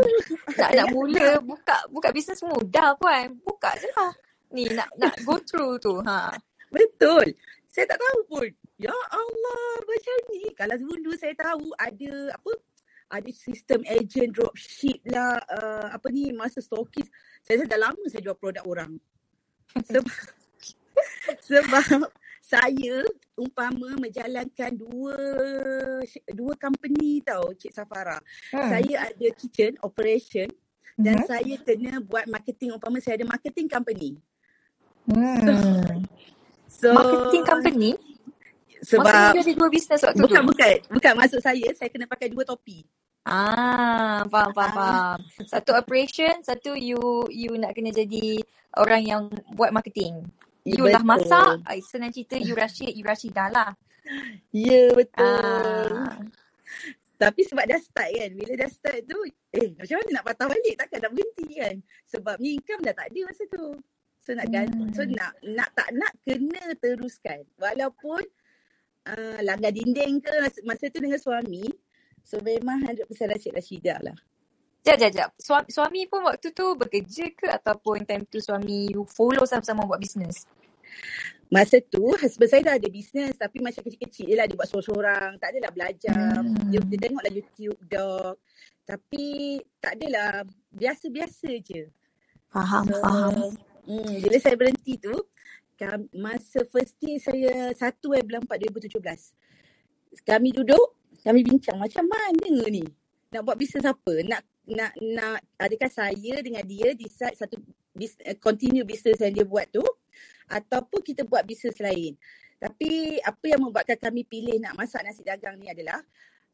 nak 0.54 0.72
nak 0.78 0.88
mula 0.96 1.42
buka 1.42 1.78
buka 1.90 2.10
bisnes 2.14 2.42
mudah 2.46 2.94
kan. 3.02 3.34
Buka 3.42 3.74
je 3.82 3.90
lah. 3.98 4.14
Ni 4.54 4.70
nak 4.72 4.90
nak 4.98 5.16
go 5.26 5.36
through 5.44 5.82
tu. 5.82 5.98
Ha. 6.06 6.34
Betul. 6.70 7.34
Saya 7.70 7.86
tak 7.90 8.00
tahu 8.02 8.20
pun. 8.30 8.50
Ya 8.78 8.94
Allah 8.94 9.66
macam 9.84 10.18
ni. 10.34 10.50
Kalau 10.54 10.76
dulu 10.78 11.12
saya 11.18 11.34
tahu 11.36 11.74
ada 11.78 12.14
apa 12.38 12.52
ada 13.10 13.30
sistem 13.34 13.82
agent 13.90 14.38
dropship 14.38 15.02
lah 15.10 15.42
uh, 15.50 15.90
apa 15.90 16.08
ni 16.14 16.30
masa 16.30 16.62
stokis 16.62 17.10
saya, 17.42 17.66
saya 17.66 17.70
dah 17.74 17.90
lama 17.90 18.04
saya 18.06 18.22
jual 18.22 18.38
produk 18.38 18.62
orang 18.70 18.92
sebab 19.90 20.06
sebab 21.42 22.10
saya 22.50 23.06
umpama 23.38 23.94
menjalankan 24.02 24.74
dua 24.74 25.16
dua 26.34 26.54
company 26.58 27.22
tau 27.22 27.54
Cik 27.54 27.70
Safara. 27.70 28.18
Hmm. 28.50 28.70
Saya 28.74 29.14
ada 29.14 29.28
kitchen 29.38 29.78
operation 29.86 30.50
dan 30.98 31.22
hmm. 31.22 31.28
saya 31.30 31.56
kena 31.62 32.02
buat 32.02 32.26
marketing 32.26 32.74
umpama 32.74 32.98
saya 32.98 33.22
ada 33.22 33.30
marketing 33.30 33.70
company. 33.70 34.18
Hmm. 35.06 35.46
So, 35.46 35.54
so 36.90 36.98
marketing 36.98 37.46
company? 37.46 37.92
Sebab 38.80 39.06
Maksudnya 39.06 39.44
ada 39.44 39.54
dua 39.60 39.70
bisnes 39.70 40.02
waktu 40.02 40.22
bukan, 40.24 40.42
tu? 40.42 40.50
Bukan, 40.56 40.76
bukan. 40.98 41.14
Maksud 41.20 41.40
saya, 41.44 41.68
saya 41.76 41.90
kena 41.92 42.08
pakai 42.08 42.32
dua 42.32 42.48
topi. 42.48 42.82
Ah, 43.28 44.24
faham, 44.32 44.56
faham, 44.56 44.72
faham. 44.74 45.18
Satu 45.46 45.76
operation, 45.76 46.40
satu 46.42 46.74
you 46.80 47.28
you 47.30 47.52
nak 47.60 47.76
kena 47.76 47.92
jadi 47.92 48.40
orang 48.80 49.04
yang 49.04 49.22
buat 49.54 49.76
marketing. 49.76 50.24
You 50.68 50.86
betul. 50.86 50.92
lah 50.92 51.04
masak, 51.08 51.52
senang 51.88 52.12
cerita 52.12 52.36
you 52.36 52.54
rashid, 52.54 52.92
you 52.92 53.06
rashid 53.08 53.32
dah 53.32 53.48
lah. 53.48 53.72
Ya, 54.50 54.68
yeah, 54.68 54.88
betul. 54.92 55.92
Ah. 55.96 56.18
Tapi 57.20 57.42
sebab 57.44 57.68
dah 57.68 57.80
start 57.84 58.10
kan. 58.16 58.32
Bila 58.32 58.54
dah 58.56 58.70
start 58.72 59.00
tu, 59.04 59.20
eh 59.52 59.76
macam 59.76 59.96
mana 60.00 60.10
nak 60.16 60.26
patah 60.26 60.48
balik? 60.48 60.76
Takkan 60.80 61.00
nak 61.04 61.12
berhenti 61.12 61.48
kan? 61.60 61.76
Sebab 62.08 62.36
ni 62.40 62.50
income 62.56 62.82
dah 62.88 62.96
tak 62.96 63.12
ada 63.12 63.20
masa 63.28 63.44
tu. 63.52 63.66
So 64.24 64.30
nak 64.36 64.48
ganti, 64.48 64.84
so 64.96 65.04
Hmm. 65.04 65.16
nak 65.16 65.32
nak 65.44 65.70
tak 65.76 65.90
nak 65.96 66.14
kena 66.24 66.64
teruskan. 66.80 67.44
Walaupun 67.60 68.24
uh, 69.12 69.40
langgar 69.44 69.76
dinding 69.76 70.24
ke 70.24 70.32
masa, 70.40 70.60
masa 70.64 70.86
tu 70.88 71.00
dengan 71.04 71.20
suami. 71.20 71.68
So 72.24 72.40
memang 72.40 72.88
100% 72.88 73.04
Rashid 73.10 73.52
Rashidah 73.52 74.00
lah. 74.00 74.18
Sekejap, 74.80 74.96
sekejap, 74.96 75.12
sekejap. 75.12 75.30
Suami, 75.38 75.68
suami 75.70 76.00
pun 76.08 76.22
waktu 76.24 76.48
tu 76.56 76.66
bekerja 76.80 77.26
ke 77.36 77.48
ataupun 77.52 78.08
time 78.08 78.24
tu 78.26 78.40
suami 78.40 78.90
you 78.96 79.04
follow 79.06 79.44
sama-sama 79.44 79.84
buat 79.84 80.00
bisnes? 80.00 80.48
Masa 81.50 81.82
tu 81.82 82.06
husband 82.14 82.50
saya 82.50 82.62
dah 82.62 82.76
ada 82.78 82.88
bisnes 82.88 83.34
tapi 83.34 83.58
macam 83.60 83.82
kecil-kecil 83.82 84.30
je 84.30 84.36
lah 84.38 84.46
dia 84.46 84.56
buat 84.56 84.70
sorang-sorang. 84.70 85.36
Tak 85.42 85.50
adalah 85.52 85.72
belajar. 85.74 86.46
Hmm. 86.46 86.70
Dia, 86.70 86.80
dia 86.86 86.98
tengoklah 87.02 87.34
YouTube 87.34 87.80
dog. 87.90 88.36
Tapi 88.86 89.26
tak 89.82 89.98
adalah 89.98 90.46
biasa-biasa 90.74 91.50
je. 91.62 91.90
Faham, 92.50 92.86
So, 92.90 92.98
faham. 93.02 93.34
hmm, 93.86 94.14
bila 94.26 94.38
saya 94.42 94.56
berhenti 94.58 94.98
tu, 94.98 95.14
masa 96.18 96.66
first 96.68 96.98
day 97.00 97.22
saya 97.22 97.72
1 97.72 97.78
eh 98.18 98.24
bulan 98.26 98.42
4 98.46 98.58
2017. 98.74 100.26
Kami 100.26 100.50
duduk, 100.54 100.98
kami 101.22 101.46
bincang 101.46 101.78
macam 101.78 102.06
mana 102.10 102.70
ni? 102.70 102.84
Nak 103.30 103.42
buat 103.46 103.58
bisnes 103.58 103.86
apa? 103.86 104.14
Nak 104.26 104.42
nak 104.70 104.94
nak 105.02 105.42
adakah 105.58 105.90
saya 105.90 106.42
dengan 106.46 106.62
dia 106.62 106.94
decide 106.94 107.34
satu 107.34 107.58
bis, 107.94 108.14
uh, 108.22 108.38
continue 108.38 108.86
bisnes 108.86 109.18
yang 109.18 109.34
dia 109.34 109.46
buat 109.46 109.66
tu 109.74 109.84
ataupun 110.50 111.02
kita 111.02 111.26
buat 111.26 111.42
bisnes 111.46 111.78
lain. 111.82 112.14
Tapi 112.60 113.18
apa 113.24 113.46
yang 113.48 113.64
membuatkan 113.64 113.98
kami 113.98 114.28
pilih 114.28 114.60
nak 114.60 114.76
masak 114.76 115.02
nasi 115.02 115.24
dagang 115.24 115.56
ni 115.58 115.72
adalah 115.72 116.04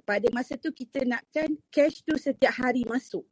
pada 0.05 0.29
masa 0.29 0.53
tu 0.55 0.69
kita 0.69 1.01
nakkan 1.01 1.57
cash 1.73 2.05
tu 2.05 2.13
setiap 2.15 2.53
hari 2.53 2.85
masuk. 2.85 3.25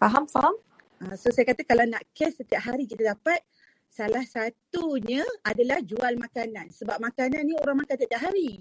Faham, 0.00 0.24
faham? 0.28 0.56
Uh, 0.96 1.16
so 1.16 1.28
saya 1.28 1.44
kata 1.52 1.62
kalau 1.64 1.84
nak 1.84 2.02
cash 2.16 2.40
setiap 2.40 2.64
hari 2.64 2.88
kita 2.88 3.12
dapat 3.12 3.44
salah 3.92 4.24
satunya 4.24 5.24
adalah 5.44 5.80
jual 5.80 6.16
makanan. 6.20 6.68
Sebab 6.72 7.00
makanan 7.00 7.48
ni 7.48 7.54
orang 7.56 7.80
makan 7.84 7.96
setiap 7.96 8.20
hari. 8.20 8.60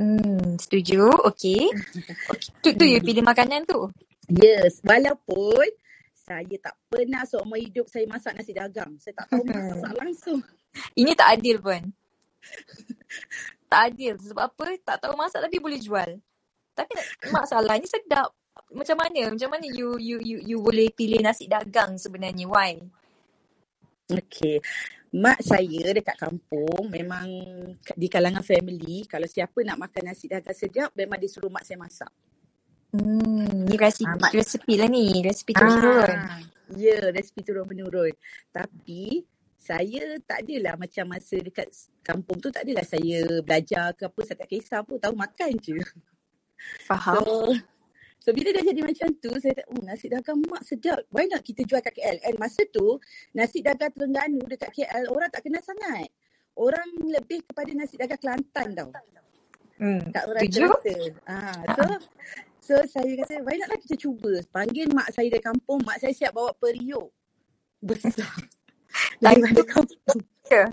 Hmm, 0.00 0.56
setuju. 0.56 1.12
Okey. 1.28 1.68
Okay. 2.32 2.48
Tu, 2.64 2.72
tu 2.72 2.84
you 2.88 3.04
pilih 3.04 3.20
makanan 3.20 3.68
tu? 3.68 3.92
Yes, 4.32 4.80
walaupun 4.80 5.68
saya 6.16 6.56
tak 6.56 6.78
pernah 6.88 7.26
seumur 7.28 7.60
hidup 7.60 7.84
saya 7.84 8.08
masak 8.08 8.32
nasi 8.32 8.56
dagang. 8.56 8.96
Saya 8.96 9.12
tak 9.20 9.28
tahu 9.28 9.44
masak 9.44 9.92
langsung. 9.92 10.40
Ini 10.96 11.12
tak 11.12 11.36
adil 11.36 11.60
pun. 11.60 11.82
tak 13.70 13.80
adil. 13.92 14.16
Sebab 14.16 14.44
apa? 14.48 14.64
Tak 14.80 14.96
tahu 15.04 15.12
masak 15.20 15.44
tapi 15.44 15.60
boleh 15.60 15.76
jual. 15.76 16.16
Tapi 16.72 16.92
masalahnya 17.28 17.84
sedap. 17.84 18.32
Macam 18.72 18.96
mana? 18.96 19.36
Macam 19.36 19.50
mana 19.52 19.66
you 19.68 20.00
you 20.00 20.16
you 20.22 20.38
you 20.40 20.56
boleh 20.64 20.88
pilih 20.96 21.20
nasi 21.20 21.44
dagang 21.44 22.00
sebenarnya? 22.00 22.48
Why? 22.48 22.80
Okey. 24.10 24.58
Mak 25.10 25.42
saya 25.42 25.90
dekat 25.90 26.14
kampung 26.14 26.86
memang 26.86 27.26
di 27.98 28.06
kalangan 28.06 28.46
family 28.46 29.02
kalau 29.10 29.26
siapa 29.26 29.58
nak 29.66 29.90
makan 29.90 30.02
nasi 30.06 30.30
dagang 30.30 30.54
sedap 30.54 30.94
memang 30.94 31.18
disuruh 31.18 31.50
mak 31.50 31.66
saya 31.66 31.82
masak. 31.82 32.10
Hmm, 32.90 33.66
ni 33.66 33.74
resipi, 33.78 34.06
Ah, 34.06 34.18
mak- 34.18 34.34
resipi 34.34 34.74
lah 34.78 34.86
ni. 34.86 35.22
Resipi 35.22 35.54
turun-turun. 35.54 36.10
Ah, 36.14 36.42
ya, 36.74 36.98
resipi 37.10 37.40
turun 37.42 37.66
menurun. 37.66 38.14
Tapi 38.50 39.22
saya 39.54 40.18
tak 40.26 40.42
adalah 40.46 40.74
macam 40.74 41.04
masa 41.06 41.36
dekat 41.38 41.70
kampung 42.02 42.38
tu 42.38 42.50
tak 42.50 42.66
adalah 42.66 42.82
saya 42.82 43.22
belajar 43.42 43.94
ke 43.94 44.06
apa 44.06 44.20
saya 44.26 44.38
tak 44.42 44.50
kisah 44.50 44.80
pun 44.82 44.98
tahu 44.98 45.14
makan 45.14 45.50
je. 45.58 45.78
Faham? 46.86 47.14
So 47.18 47.24
so 48.20 48.30
bila 48.30 48.52
dah 48.52 48.62
jadi 48.62 48.80
macam 48.80 49.08
tu 49.18 49.32
saya 49.40 49.56
kata 49.56 49.72
oh 49.72 49.82
nasi 49.82 50.06
dagang 50.06 50.38
mak 50.46 50.62
sedap. 50.62 51.00
Why 51.10 51.26
not 51.26 51.42
kita 51.42 51.64
jual 51.64 51.80
kat 51.80 51.96
KL? 51.96 52.20
And 52.22 52.36
masa 52.36 52.62
tu 52.68 53.00
nasi 53.32 53.60
dagang 53.60 53.90
Terengganu 53.90 54.44
dekat 54.46 54.70
KL 54.70 55.08
orang 55.08 55.28
tak 55.28 55.42
kenal 55.42 55.60
sangat. 55.60 56.08
Orang 56.54 56.88
lebih 57.08 57.42
kepada 57.44 57.72
nasi 57.72 57.96
dagang 57.96 58.20
Kelantan 58.20 58.68
tau. 58.76 58.90
Hmm, 59.80 60.12
Tak 60.12 60.24
orang 60.28 60.46
terasa. 60.48 60.94
Ah, 61.24 61.64
so 61.72 61.84
so 62.60 62.74
saya 62.86 63.12
kata 63.18 63.40
why 63.42 63.56
not 63.56 63.68
lah 63.68 63.80
kita 63.80 63.96
cuba. 63.96 64.44
Panggil 64.52 64.92
mak 64.92 65.08
saya 65.10 65.32
dari 65.32 65.40
kampung, 65.40 65.80
mak 65.82 65.98
saya 65.98 66.12
siap 66.12 66.32
bawa 66.32 66.52
periuk 66.54 67.08
besar 67.80 68.28
daripada 69.24 69.62
kampung. 69.64 70.20
Ya. 70.48 70.68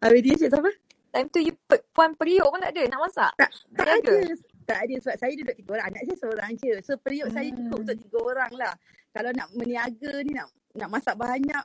Habis 0.00 0.20
dia 0.22 0.34
cakap 0.46 0.60
apa? 0.64 0.72
Time 1.10 1.28
tu 1.30 1.40
you 1.40 1.54
pe- 1.64 1.84
puan 1.92 2.12
periuk 2.14 2.46
pun 2.46 2.60
tak 2.60 2.72
ada 2.74 2.82
nak 2.88 3.00
masak. 3.02 3.32
Tak, 3.36 3.50
tak 3.76 3.86
Berniaga? 3.86 4.14
ada. 4.14 4.34
Tak 4.64 4.78
ada 4.84 4.94
sebab 5.00 5.16
saya 5.20 5.32
duduk 5.36 5.56
tiga 5.60 5.70
orang. 5.76 5.86
Anak 5.92 6.02
saya 6.08 6.16
seorang 6.20 6.52
je. 6.56 6.72
So 6.80 6.92
periuk 6.96 7.28
saya 7.32 7.48
cukup 7.52 7.78
Hmm. 7.78 7.84
untuk 7.84 7.96
tiga 8.00 8.18
orang 8.20 8.52
lah. 8.56 8.74
Kalau 9.14 9.30
nak 9.30 9.48
meniaga 9.54 10.12
ni 10.24 10.32
nak 10.34 10.48
nak 10.74 10.88
masak 10.90 11.14
banyak 11.14 11.64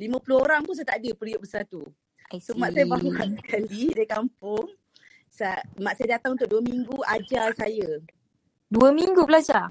50 0.00 0.44
orang 0.44 0.60
pun 0.64 0.74
saya 0.74 0.88
tak 0.88 0.98
ada 1.04 1.10
periuk 1.12 1.40
besar 1.44 1.62
tu. 1.68 1.84
So 2.40 2.54
mak 2.56 2.72
saya 2.72 2.86
see. 2.86 3.36
sekali 3.42 3.82
dari 3.98 4.08
kampung. 4.08 4.66
Sa, 5.30 5.54
mak 5.78 5.94
saya 5.98 6.18
datang 6.18 6.34
untuk 6.34 6.50
dua 6.50 6.62
minggu 6.62 6.96
ajar 7.06 7.54
saya. 7.54 8.00
Dua 8.70 8.90
minggu 8.90 9.22
belajar. 9.26 9.70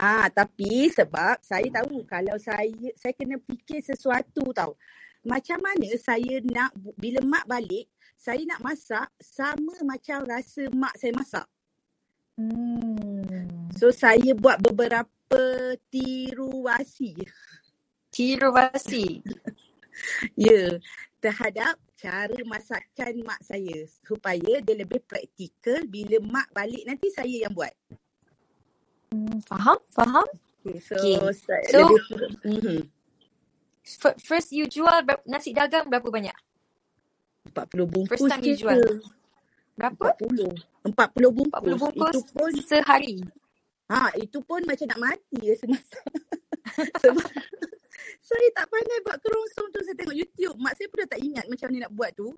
Ah, 0.00 0.26
tapi 0.32 0.88
sebab 0.90 1.38
saya 1.44 1.68
tahu 1.68 2.02
kalau 2.08 2.34
saya 2.40 2.72
saya 2.96 3.12
kena 3.14 3.36
fikir 3.36 3.84
sesuatu 3.84 4.48
tau. 4.56 4.74
Macam 5.20 5.60
mana 5.60 5.92
saya 6.00 6.40
nak 6.40 6.72
bila 6.96 7.20
mak 7.20 7.44
balik, 7.44 7.84
saya 8.16 8.40
nak 8.48 8.64
masak 8.64 9.08
sama 9.20 9.76
macam 9.84 10.24
rasa 10.24 10.66
mak 10.72 10.96
saya 10.96 11.12
masak. 11.12 11.46
Hmm. 12.38 13.70
So 13.78 13.90
saya 13.94 14.34
buat 14.36 14.60
beberapa 14.60 15.08
tiruasi. 15.88 17.16
Tiru 18.10 18.50
basi. 18.50 19.22
Ya, 20.32 20.80
terhadap 21.20 21.76
cara 22.00 22.40
masakan 22.48 23.20
mak 23.20 23.44
saya 23.44 23.84
supaya 24.00 24.64
dia 24.64 24.74
lebih 24.74 25.04
praktikal 25.04 25.84
bila 25.84 26.16
mak 26.24 26.48
balik 26.56 26.88
nanti 26.88 27.12
saya 27.12 27.44
yang 27.44 27.52
buat. 27.52 27.74
Hmm, 29.12 29.44
faham? 29.44 29.76
Faham? 29.92 30.26
Okay, 30.64 30.80
so, 30.80 30.96
Okay. 30.96 31.16
saya 31.36 31.64
So, 31.68 31.78
lebih 31.84 32.00
mm-hmm. 32.48 32.80
First 34.24 34.54
you 34.54 34.70
jual 34.70 35.02
nasi 35.26 35.50
dagang 35.50 35.88
berapa 35.90 36.08
banyak? 36.08 36.36
40 37.50 37.90
bungkus 37.90 38.20
First 38.20 38.28
time 38.30 38.44
you 38.44 38.56
jual. 38.56 38.80
Berapa? 39.74 40.14
40. 40.20 40.69
40 40.84 41.36
bungkus. 41.36 41.60
40 41.60 41.82
bungkus 41.82 42.16
Itu 42.16 42.22
pun 42.32 42.52
sehari. 42.64 43.18
ha 43.90 44.08
itu 44.16 44.38
pun 44.46 44.60
macam 44.64 44.86
nak 44.86 45.00
mati 45.02 45.40
rasa 45.50 45.66
masak. 45.68 46.04
Sebab 47.02 47.26
saya 48.28 48.48
tak 48.56 48.66
pandai 48.70 48.98
buat 49.04 49.18
kerongsong 49.20 49.68
tu 49.74 49.78
saya 49.84 49.96
tengok 49.98 50.16
YouTube. 50.16 50.56
Mak 50.56 50.74
saya 50.78 50.86
pun 50.88 50.98
dah 51.04 51.10
tak 51.10 51.20
ingat 51.20 51.44
macam 51.50 51.66
mana 51.68 51.78
nak 51.84 51.92
buat 51.92 52.10
tu. 52.16 52.28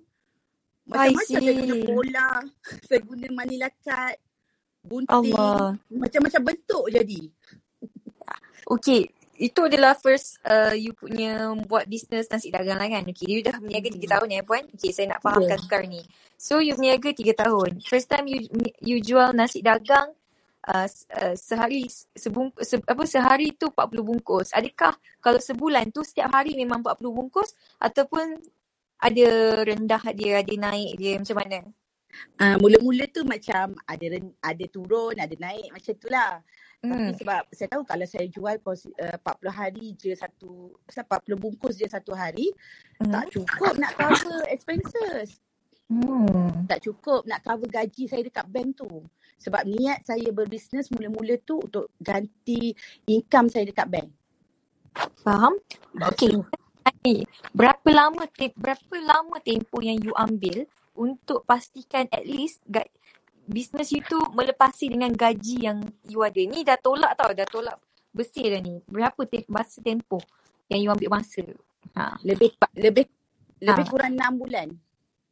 Macam-macam 0.83 1.39
saya 1.39 1.53
guna 1.55 1.75
pola, 1.87 2.29
saya 2.91 2.99
guna 3.07 3.27
manila 3.31 3.67
cut, 3.79 4.15
gunting, 4.83 5.31
Allah. 5.31 5.79
macam-macam 5.87 6.41
bentuk 6.43 6.85
jadi. 6.91 7.21
Okay. 8.67 9.07
Itu 9.43 9.67
adalah 9.67 9.91
first 9.99 10.39
uh, 10.47 10.71
you 10.71 10.95
punya 10.95 11.51
buat 11.67 11.83
bisnes 11.83 12.31
nasi 12.31 12.47
dagang 12.47 12.79
lah 12.79 12.87
kan. 12.87 13.03
Okay. 13.11 13.27
You 13.27 13.43
dah 13.43 13.59
berniaga 13.59 13.91
tiga 13.91 14.07
tahun 14.15 14.39
ya 14.39 14.41
puan. 14.47 14.63
Okay. 14.71 14.95
Saya 14.95 15.11
nak 15.11 15.19
fahamkan 15.19 15.59
Ya. 15.59 15.63
sekarang 15.67 15.89
ni. 15.91 16.01
So 16.39 16.63
you 16.63 16.79
berniaga 16.79 17.11
tiga 17.11 17.35
tahun. 17.35 17.83
First 17.83 18.07
time 18.07 18.31
you 18.31 18.47
you 18.79 19.03
jual 19.03 19.35
nasi 19.35 19.59
dagang 19.59 20.15
uh, 20.63 20.87
uh, 20.87 21.35
sehari 21.35 21.91
sebung, 22.15 22.55
se, 22.63 22.79
apa 22.79 23.03
sehari 23.03 23.51
tu 23.59 23.67
40 23.67 23.99
bungkus. 23.99 24.55
Adakah 24.55 24.95
kalau 25.19 25.39
sebulan 25.43 25.91
tu 25.91 26.07
setiap 26.07 26.31
hari 26.31 26.55
memang 26.55 26.79
40 26.79 27.03
bungkus 27.11 27.51
ataupun 27.83 28.39
ada 29.03 29.29
rendah 29.67 30.03
dia, 30.15 30.39
ada 30.39 30.53
naik 30.55 30.91
dia 30.95 31.19
macam 31.19 31.37
mana? 31.43 31.59
Ah, 32.37 32.55
mula-mula 32.61 33.09
tu 33.09 33.25
macam 33.25 33.73
ada 33.89 34.05
ada 34.39 34.65
turun, 34.69 35.17
ada 35.17 35.33
naik 35.33 35.73
macam 35.73 35.93
tu 35.97 36.07
lah. 36.07 36.39
Tapi 36.83 36.99
Hmm. 36.99 37.15
sebab 37.15 37.43
saya 37.55 37.67
tahu 37.71 37.83
kalau 37.87 38.03
saya 38.03 38.27
jual 38.27 38.59
pos, 38.59 38.83
uh, 38.99 39.15
40 39.23 39.55
hari 39.55 39.95
je 39.95 40.11
satu, 40.19 40.75
pasal 40.83 41.07
40 41.07 41.39
bungkus 41.39 41.79
je 41.79 41.87
satu 41.87 42.11
hari, 42.11 42.51
Hmm. 42.99 43.07
tak 43.07 43.31
cukup 43.31 43.79
nak 43.79 43.95
cover 43.95 44.43
expenses. 44.51 45.39
Hmm. 45.87 46.67
Tak 46.67 46.83
cukup 46.83 47.23
nak 47.23 47.39
cover 47.39 47.71
gaji 47.71 48.03
saya 48.11 48.27
dekat 48.27 48.43
bank 48.51 48.83
tu. 48.83 49.07
Sebab 49.39 49.63
niat 49.63 50.03
saya 50.03 50.27
berbisnes 50.35 50.91
mula-mula 50.91 51.39
tu 51.47 51.63
untuk 51.63 51.87
ganti 52.03 52.75
income 53.07 53.47
saya 53.47 53.63
dekat 53.63 53.87
bank. 53.87 54.11
Faham? 55.23 55.55
Okay. 56.11 56.35
Berapa 57.55 57.89
lama 57.95 58.27
berapa 58.59 58.95
lama 58.99 59.39
tempoh 59.39 59.79
yang 59.79 60.03
you 60.03 60.11
ambil 60.19 60.67
untuk 60.99 61.47
pastikan 61.47 62.11
at 62.11 62.27
least 62.27 62.59
business 63.45 63.91
you 63.91 64.01
tu 64.01 64.19
melepasi 64.31 64.87
dengan 64.87 65.11
gaji 65.11 65.67
yang 65.67 65.79
you 66.05 66.21
ada. 66.21 66.39
Ni 66.39 66.63
dah 66.63 66.77
tolak 66.77 67.13
tau, 67.15 67.31
dah 67.31 67.45
tolak 67.45 67.77
bersih 68.09 68.47
dah 68.49 68.61
ni. 68.61 68.79
Berapa 68.85 69.19
te- 69.25 69.47
masa 69.47 69.79
tempoh 69.79 70.21
yang 70.67 70.79
you 70.79 70.89
ambil 70.89 71.19
masa? 71.19 71.43
Ha. 71.93 72.17
Lebih 72.23 72.55
lebih 72.75 73.05
lebih 73.59 73.85
Ha. 73.85 73.91
kurang 73.91 74.13
6 74.15 74.33
bulan. 74.35 74.67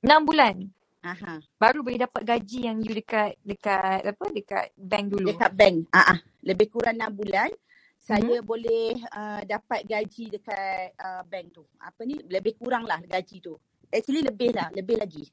6 0.02 0.22
bulan. 0.24 0.56
Aha. 1.02 1.42
baru 1.58 1.82
boleh 1.82 1.98
dapat 1.98 2.22
gaji 2.22 2.70
yang 2.70 2.78
you 2.78 2.94
dekat 2.94 3.34
dekat 3.42 4.06
apa 4.06 4.26
dekat 4.30 4.70
bank 4.78 5.10
dulu. 5.10 5.34
Dekat 5.34 5.50
bank. 5.58 5.90
Ah, 5.90 6.14
ah. 6.14 6.20
Lebih 6.46 6.70
kurang 6.70 6.94
6 6.94 7.10
bulan 7.10 7.50
saya 7.98 8.38
Mhm. 8.38 8.46
boleh 8.46 8.98
uh, 9.10 9.42
dapat 9.42 9.82
gaji 9.82 10.30
dekat 10.30 10.94
uh, 10.98 11.26
bank 11.26 11.58
tu. 11.58 11.66
Apa 11.78 12.06
ni? 12.06 12.22
Lebih 12.22 12.54
kurang 12.54 12.86
lah 12.86 13.02
gaji 13.02 13.42
tu. 13.42 13.58
Actually 13.90 14.22
lebih 14.22 14.54
lah, 14.54 14.70
lebih 14.70 15.02
lagi. 15.02 15.26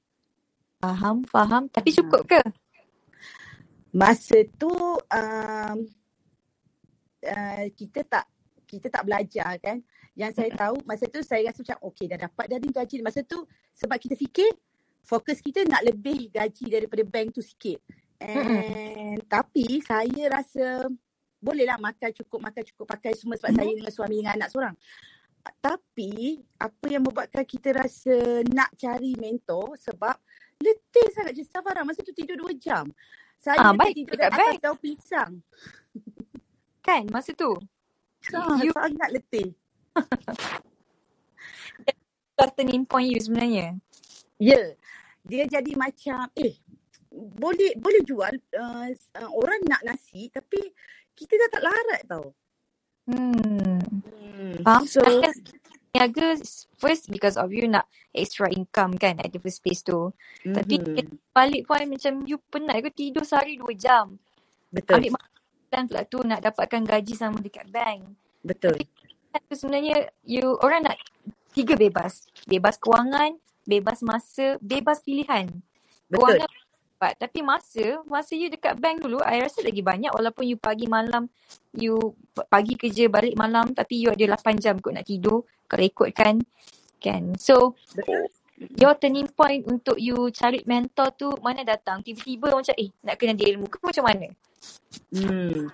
Faham, 0.79 1.25
faham. 1.29 1.69
Tapi 1.69 1.91
Ha. 1.93 1.97
cukup 1.97 2.23
ke? 2.25 2.41
Masa 3.93 4.45
tu 4.61 4.69
um, 5.01 5.79
uh, 7.25 7.67
kita 7.73 8.01
tak 8.05 8.25
kita 8.69 8.93
tak 8.93 9.03
belajar 9.09 9.57
kan. 9.61 9.81
Yang 10.13 10.33
saya 10.43 10.51
tahu 10.53 10.77
masa 10.85 11.09
tu 11.09 11.23
saya 11.25 11.49
rasa 11.49 11.65
macam 11.65 11.79
okey 11.93 12.07
dah 12.11 12.19
dapat 12.29 12.45
dah 12.53 12.59
ni 12.61 12.69
gaji. 12.69 13.01
Masa 13.01 13.25
tu 13.25 13.41
sebab 13.73 13.97
kita 13.97 14.13
fikir 14.19 14.51
fokus 15.07 15.41
kita 15.41 15.65
nak 15.65 15.81
lebih 15.89 16.29
gaji 16.29 16.69
daripada 16.69 17.03
bank 17.09 17.33
tu 17.33 17.41
sikit. 17.41 17.81
And 18.21 19.25
tapi 19.31 19.81
saya 19.81 20.29
rasa 20.29 20.91
bolehlah 21.39 21.79
makan 21.79 22.11
cukup 22.13 22.51
makan 22.51 22.63
cukup 22.75 22.87
pakai 22.99 23.15
semua 23.15 23.39
sebab 23.39 23.55
saya 23.55 23.73
dengan 23.73 23.95
suami 23.95 24.21
dengan 24.21 24.35
anak 24.37 24.51
seorang. 24.53 24.75
Tapi 25.63 26.43
apa 26.61 26.87
yang 26.91 27.07
membuatkan 27.09 27.47
kita 27.47 27.73
rasa 27.73 28.45
nak 28.53 28.75
cari 28.77 29.17
mentor 29.17 29.79
sebab 29.81 30.19
letih 30.61 31.09
sangat 31.15 31.33
je 31.39 31.47
Safara 31.47 31.87
masa 31.87 32.03
tu 32.05 32.13
tidur 32.13 32.37
2 32.45 32.59
jam. 32.59 32.85
Saya 33.39 33.71
Ah, 33.71 33.73
baik 33.73 33.95
tidur 33.95 34.19
dekat 34.19 34.35
atas 34.35 34.59
daun 34.59 34.79
pisang. 34.83 35.33
Kan 36.87 37.07
masa 37.15 37.31
tu. 37.33 37.55
Ah, 38.35 38.59
You 38.61 38.75
sangat 38.75 39.09
letih. 39.15 39.55
turning 42.59 42.87
point 42.87 43.11
you 43.11 43.19
sebenarnya. 43.19 43.79
Ya. 44.39 44.55
Yeah. 44.55 44.67
Dia 45.29 45.45
jadi 45.47 45.75
macam 45.75 46.31
eh 46.39 46.55
boleh 47.11 47.75
boleh 47.81 48.03
jual 48.07 48.35
uh, 48.55 48.89
uh, 48.95 49.31
orang 49.35 49.61
nak 49.67 49.83
nasi 49.83 50.31
tapi 50.31 50.61
kita 51.19 51.35
dah 51.35 51.49
tak 51.51 51.63
larat 51.67 52.03
tau. 52.07 52.27
Hmm. 53.09 53.81
Hmm. 53.83 54.55
Faham? 54.63 54.83
So 54.87 55.03
niaga 55.95 56.37
first 56.77 57.09
because 57.09 57.37
of 57.41 57.49
you 57.51 57.65
nak 57.67 57.89
extra 58.13 58.49
income 58.53 58.97
kan 58.97 59.17
at 59.21 59.33
the 59.33 59.41
first 59.41 59.65
place 59.65 59.81
tu. 59.81 60.13
Tapi 60.45 60.81
mm-hmm. 60.81 61.33
balik 61.33 61.65
point 61.65 61.89
macam 61.89 62.25
you 62.29 62.39
penat 62.53 62.81
ke 62.85 62.91
tidur 62.93 63.25
sehari 63.25 63.57
2 63.57 63.67
jam. 63.79 64.17
betul. 64.69 65.01
Ambil 65.01 65.13
makan 65.17 65.83
pula 65.89 66.03
tu 66.05 66.19
nak 66.25 66.41
dapatkan 66.45 66.83
gaji 66.85 67.15
sama 67.17 67.39
dekat 67.41 67.69
bank. 67.73 68.05
Betul. 68.45 68.77
Kan 69.33 69.41
tu 69.49 69.55
sebenarnya 69.57 70.13
you 70.25 70.57
orang 70.61 70.89
nak 70.89 70.97
tiga 71.53 71.75
bebas. 71.77 72.29
Bebas 72.45 72.77
kewangan, 72.81 73.37
bebas 73.65 74.01
masa, 74.05 74.57
bebas 74.61 75.01
pilihan. 75.05 75.49
Betul. 76.09 76.41
Kewangan 76.41 76.58
dapat. 76.99 77.15
Tapi 77.15 77.47
masa, 77.47 78.03
masa 78.11 78.35
you 78.35 78.51
dekat 78.51 78.75
bank 78.83 79.07
dulu, 79.07 79.23
I 79.23 79.39
rasa 79.47 79.63
lagi 79.63 79.79
banyak 79.87 80.11
walaupun 80.11 80.51
you 80.51 80.59
pagi 80.59 80.91
malam, 80.91 81.31
you 81.71 81.95
pagi 82.51 82.75
kerja 82.75 83.07
balik 83.07 83.39
malam 83.39 83.71
tapi 83.71 84.03
you 84.03 84.11
ada 84.11 84.35
8 84.35 84.59
jam 84.59 84.75
kot 84.83 84.99
nak 84.99 85.07
tidur 85.07 85.47
kalau 85.71 85.87
ikutkan. 85.87 86.43
Kan. 86.99 87.39
So, 87.39 87.79
Betul. 87.95 88.27
your 88.83 88.99
turning 88.99 89.31
point 89.31 89.63
untuk 89.71 89.95
you 90.03 90.35
cari 90.35 90.67
mentor 90.67 91.15
tu 91.15 91.31
mana 91.39 91.63
datang? 91.63 92.03
Tiba-tiba 92.03 92.51
macam 92.51 92.75
eh 92.75 92.91
nak 93.07 93.15
kena 93.15 93.39
dia 93.39 93.55
ilmu 93.55 93.71
ke 93.71 93.79
macam 93.79 94.03
mana? 94.03 94.27
Hmm. 95.15 95.71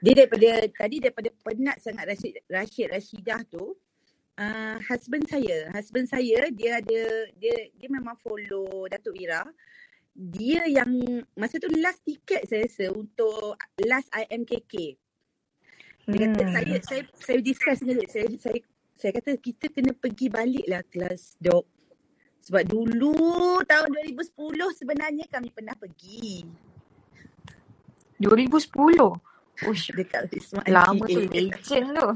Dia 0.00 0.12
daripada 0.16 0.64
tadi 0.72 0.96
daripada 1.04 1.28
penat 1.44 1.76
sangat 1.84 2.08
Rashid 2.08 2.40
Rashid 2.48 2.88
Rashidah 2.88 3.44
tu 3.52 3.76
uh, 4.40 4.76
husband 4.88 5.28
saya, 5.28 5.68
husband 5.76 6.08
saya 6.08 6.48
dia 6.50 6.80
ada 6.80 7.00
dia 7.36 7.54
dia 7.76 7.88
memang 7.92 8.16
follow 8.24 8.88
Datuk 8.88 9.14
Ira. 9.20 9.44
Dia 10.14 10.62
yang 10.70 10.94
masa 11.34 11.58
tu 11.58 11.66
last 11.82 11.98
tiket 12.06 12.46
saya 12.46 12.70
rasa 12.70 12.86
untuk 12.94 13.58
last 13.82 14.06
IMKK. 14.14 14.94
Dia 16.06 16.18
kata 16.30 16.42
Hmm. 16.46 16.54
saya 16.54 16.76
saya 16.86 17.02
saya 17.18 17.38
discuss 17.42 17.82
dengan 17.82 18.06
dia. 18.06 18.10
Saya 18.14 18.26
saya 18.38 18.58
saya 18.94 19.10
kata 19.18 19.30
kita 19.42 19.66
kena 19.74 19.90
pergi 19.90 20.30
balik 20.30 20.66
lah 20.70 20.86
kelas 20.86 21.34
dok. 21.42 21.66
Sebab 22.46 22.62
dulu 22.68 23.58
tahun 23.66 23.88
2010 23.90 24.70
sebenarnya 24.76 25.26
kami 25.26 25.48
pernah 25.50 25.74
pergi 25.74 26.44
2010. 28.22 29.18
Ush, 29.64 29.94
dekat 29.94 30.30
Wisma 30.30 30.62
lama 30.66 31.04
tu 31.06 31.24
legend 31.26 31.86
tu. 31.94 32.08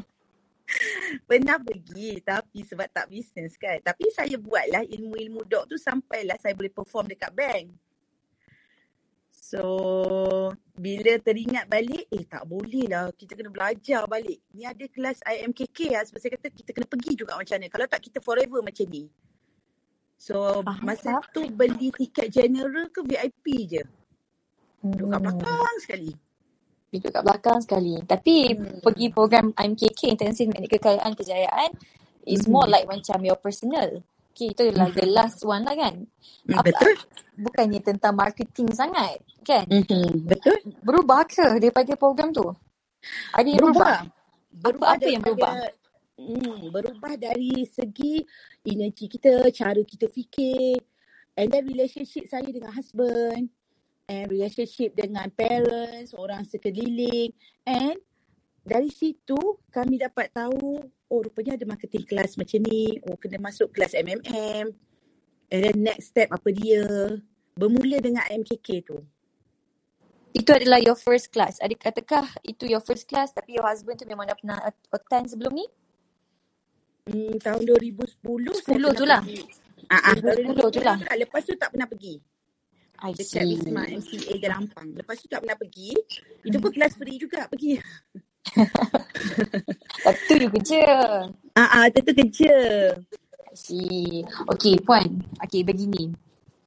Pernah 1.28 1.56
pergi 1.56 2.20
tapi 2.20 2.60
sebab 2.60 2.92
tak 2.92 3.08
bisnes 3.08 3.56
kan. 3.56 3.80
Tapi 3.80 4.12
saya 4.12 4.36
buatlah 4.36 4.84
ilmu-ilmu 4.84 5.48
dok 5.48 5.64
tu 5.72 5.80
sampailah 5.80 6.36
saya 6.36 6.52
boleh 6.52 6.68
perform 6.68 7.08
dekat 7.08 7.32
bank. 7.32 7.72
So 9.48 9.62
bila 10.76 11.16
teringat 11.24 11.72
balik, 11.72 12.04
eh 12.12 12.20
tak 12.28 12.44
boleh 12.44 12.84
lah. 12.84 13.08
Kita 13.16 13.32
kena 13.32 13.48
belajar 13.48 14.04
balik. 14.04 14.44
Ni 14.52 14.68
ada 14.68 14.84
kelas 14.84 15.24
IMKK 15.24 15.96
lah. 15.96 16.04
Sebab 16.04 16.20
saya 16.20 16.36
kata 16.36 16.52
kita 16.52 16.70
kena 16.76 16.84
pergi 16.84 17.12
juga 17.16 17.32
macam 17.32 17.56
ni. 17.56 17.72
Kalau 17.72 17.86
tak 17.88 18.04
kita 18.04 18.20
forever 18.20 18.60
macam 18.60 18.84
ni. 18.92 19.08
So 20.20 20.60
Faham, 20.60 20.84
masa 20.84 21.16
tu 21.32 21.48
beli 21.48 21.88
tiket 21.96 22.28
general 22.28 22.92
ke 22.92 23.00
VIP 23.08 23.44
je. 23.72 23.82
Duduk 24.84 25.16
kat 25.16 25.16
Hmm. 25.16 25.24
belakang 25.32 25.76
sekali. 25.80 26.10
Duduk 26.92 27.10
kat 27.16 27.22
belakang 27.24 27.58
sekali. 27.64 27.94
Tapi 28.04 28.36
Hmm. 28.52 28.78
pergi 28.84 29.06
program 29.08 29.46
IMKK, 29.56 30.12
Intensif 30.12 30.44
Teknik 30.52 30.76
Kekayaan 30.76 31.16
Kejayaan, 31.16 31.70
is 32.28 32.44
Mhm. 32.44 32.52
more 32.52 32.68
like 32.68 32.84
macam 32.84 33.24
your 33.24 33.40
personal. 33.40 34.04
Okay, 34.38 34.54
itu 34.54 34.70
adalah 34.70 34.94
the 34.94 35.06
last 35.10 35.42
one 35.42 35.66
lah 35.66 35.74
kan. 35.74 36.06
Apa, 36.54 36.70
Betul? 36.70 36.94
bukannya 37.42 37.82
tentang 37.82 38.14
marketing 38.14 38.70
sangat 38.70 39.18
kan. 39.42 39.66
Mhm, 39.66 40.30
Betul? 40.30 40.62
Berubah 40.78 41.26
ke 41.26 41.58
daripada 41.58 41.98
program 41.98 42.30
tu? 42.30 42.46
Ada 43.34 43.50
yang 43.50 43.66
berubah? 43.66 44.06
Berubah. 44.54 44.94
Apa-apa 44.94 45.08
yang 45.10 45.22
berubah? 45.26 45.54
Hmm, 46.22 46.70
berubah 46.70 47.18
dari 47.18 47.66
segi 47.66 48.22
energi 48.62 49.10
kita, 49.10 49.50
cara 49.50 49.82
kita 49.82 50.06
fikir, 50.06 50.86
and 51.34 51.50
then 51.50 51.66
relationship 51.66 52.30
saya 52.30 52.46
dengan 52.46 52.70
husband, 52.70 53.50
and 54.06 54.24
relationship 54.30 54.94
dengan 54.94 55.34
parents, 55.34 56.14
orang 56.14 56.46
sekeliling, 56.46 57.34
and 57.66 57.98
dari 58.68 58.92
situ 58.92 59.56
kami 59.72 59.96
dapat 59.96 60.28
tahu, 60.28 60.84
oh 60.84 61.20
rupanya 61.24 61.56
ada 61.56 61.64
marketing 61.64 62.04
class 62.04 62.36
macam 62.36 62.60
ni, 62.68 63.00
oh 63.08 63.16
kena 63.16 63.40
masuk 63.40 63.72
kelas 63.72 63.96
MMM, 63.96 64.68
and 65.48 65.60
then 65.64 65.76
next 65.80 66.12
step 66.12 66.28
apa 66.28 66.52
dia, 66.52 66.84
bermula 67.56 67.96
dengan 68.04 68.28
MKK 68.28 68.68
tu. 68.84 69.00
Itu 70.36 70.52
adalah 70.52 70.78
your 70.84 70.94
first 70.94 71.32
class. 71.32 71.56
Adik 71.64 71.80
katakah 71.80 72.28
itu 72.44 72.68
your 72.68 72.84
first 72.84 73.08
class 73.08 73.32
tapi 73.32 73.56
your 73.56 73.64
husband 73.64 73.96
tu 73.96 74.04
memang 74.04 74.28
dah 74.28 74.36
pernah 74.36 74.60
attend 74.92 75.32
sebelum 75.32 75.56
ni? 75.56 75.66
Hmm, 77.08 77.40
tahun 77.40 77.64
2010 77.64 78.20
saya 78.60 78.76
10 78.76 78.84
pernah 78.84 78.92
tu 78.92 79.06
lah. 79.08 79.22
Ah, 79.88 80.12
ah, 80.12 80.14
2010 80.20 80.76
tu 80.76 80.80
lah. 80.84 81.00
Lepas 81.16 81.42
tu 81.48 81.56
tak 81.56 81.72
pernah 81.72 81.88
pergi. 81.88 82.20
I 82.98 83.14
Dekat 83.14 83.46
see. 83.46 83.56
Wisma 83.56 83.82
MCA 83.88 84.34
Gelampang. 84.36 84.88
Lepas 84.92 85.16
tu 85.22 85.26
tak 85.30 85.40
pernah 85.40 85.56
pergi. 85.56 85.96
Itu 86.44 86.56
pun 86.60 86.70
kelas 86.74 86.92
free 86.98 87.16
juga 87.16 87.48
pergi. 87.48 87.78
Tapi 90.04 90.20
tu 90.28 90.34
you 90.38 90.50
kerja. 90.50 90.82
Ah, 91.54 91.68
ah, 91.68 91.84
tu 91.90 92.00
tu 92.04 92.12
kerja. 92.14 92.54
I 93.48 93.56
see. 93.56 94.22
Okay, 94.54 94.78
Puan. 94.82 95.24
Okay, 95.42 95.64
begini. 95.64 96.12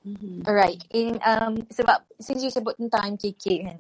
Mhm. 0.02 0.46
Alright. 0.50 0.82
In 0.94 1.22
um 1.22 1.62
sebab 1.70 2.02
since 2.18 2.42
you 2.42 2.50
sebut 2.50 2.74
tentang 2.78 3.16
MKK 3.18 3.70
kan. 3.70 3.78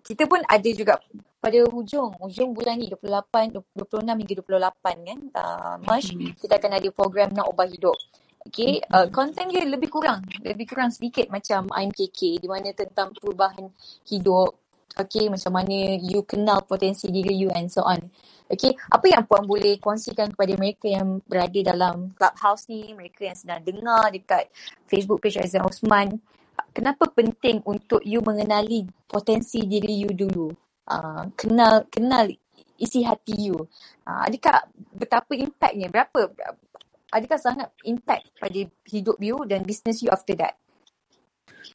Kita 0.00 0.24
pun 0.26 0.40
ada 0.48 0.70
juga 0.72 0.96
pada 1.40 1.60
hujung 1.72 2.20
hujung 2.20 2.52
bulan 2.52 2.76
ni 2.76 2.92
28 2.92 3.64
26 3.72 4.20
hingga 4.20 4.34
28 4.44 5.08
kan 5.08 5.18
uh, 5.40 5.74
March 5.88 6.12
kita 6.36 6.60
akan 6.60 6.72
ada 6.76 6.88
program 6.92 7.32
nak 7.32 7.48
ubah 7.48 7.64
hidup. 7.64 7.96
Okay, 8.40 8.80
uh, 8.96 9.04
konten 9.12 9.52
dia 9.52 9.60
lebih 9.68 9.92
kurang, 9.92 10.24
lebih 10.40 10.64
kurang 10.64 10.88
sedikit 10.88 11.28
macam 11.28 11.68
IMKK 11.68 12.40
di 12.40 12.48
mana 12.48 12.72
tentang 12.72 13.12
perubahan 13.12 13.68
hidup. 14.08 14.59
Okay, 14.98 15.30
macam 15.30 15.54
mana 15.54 15.98
you 16.02 16.26
kenal 16.26 16.66
potensi 16.66 17.06
diri 17.14 17.34
you 17.38 17.48
and 17.54 17.70
so 17.70 17.86
on. 17.86 18.02
Okay, 18.50 18.74
apa 18.90 19.06
yang 19.06 19.22
Puan 19.30 19.46
boleh 19.46 19.78
kongsikan 19.78 20.34
kepada 20.34 20.58
mereka 20.58 20.90
yang 20.90 21.22
berada 21.22 21.60
dalam 21.62 22.10
clubhouse 22.18 22.66
ni, 22.66 22.90
mereka 22.98 23.22
yang 23.30 23.38
sedang 23.38 23.62
dengar 23.62 24.10
dekat 24.10 24.50
Facebook 24.90 25.22
page 25.22 25.38
Aizan 25.38 25.62
Osman, 25.62 26.18
kenapa 26.74 27.06
penting 27.14 27.62
untuk 27.62 28.02
you 28.02 28.18
mengenali 28.26 28.90
potensi 29.06 29.62
diri 29.62 30.02
you 30.02 30.10
dulu? 30.10 30.50
Uh, 30.90 31.30
kenal 31.38 31.86
kenal 31.86 32.26
isi 32.74 33.06
hati 33.06 33.54
you. 33.54 33.58
Uh, 34.02 34.26
adakah 34.26 34.66
betapa 34.90 35.30
impactnya? 35.38 35.86
Berapa? 35.86 36.34
Adakah 37.14 37.38
sangat 37.38 37.68
impact 37.86 38.34
pada 38.38 38.60
hidup 38.90 39.18
you 39.22 39.38
dan 39.46 39.62
business 39.62 40.02
you 40.02 40.10
after 40.10 40.34
that? 40.34 40.58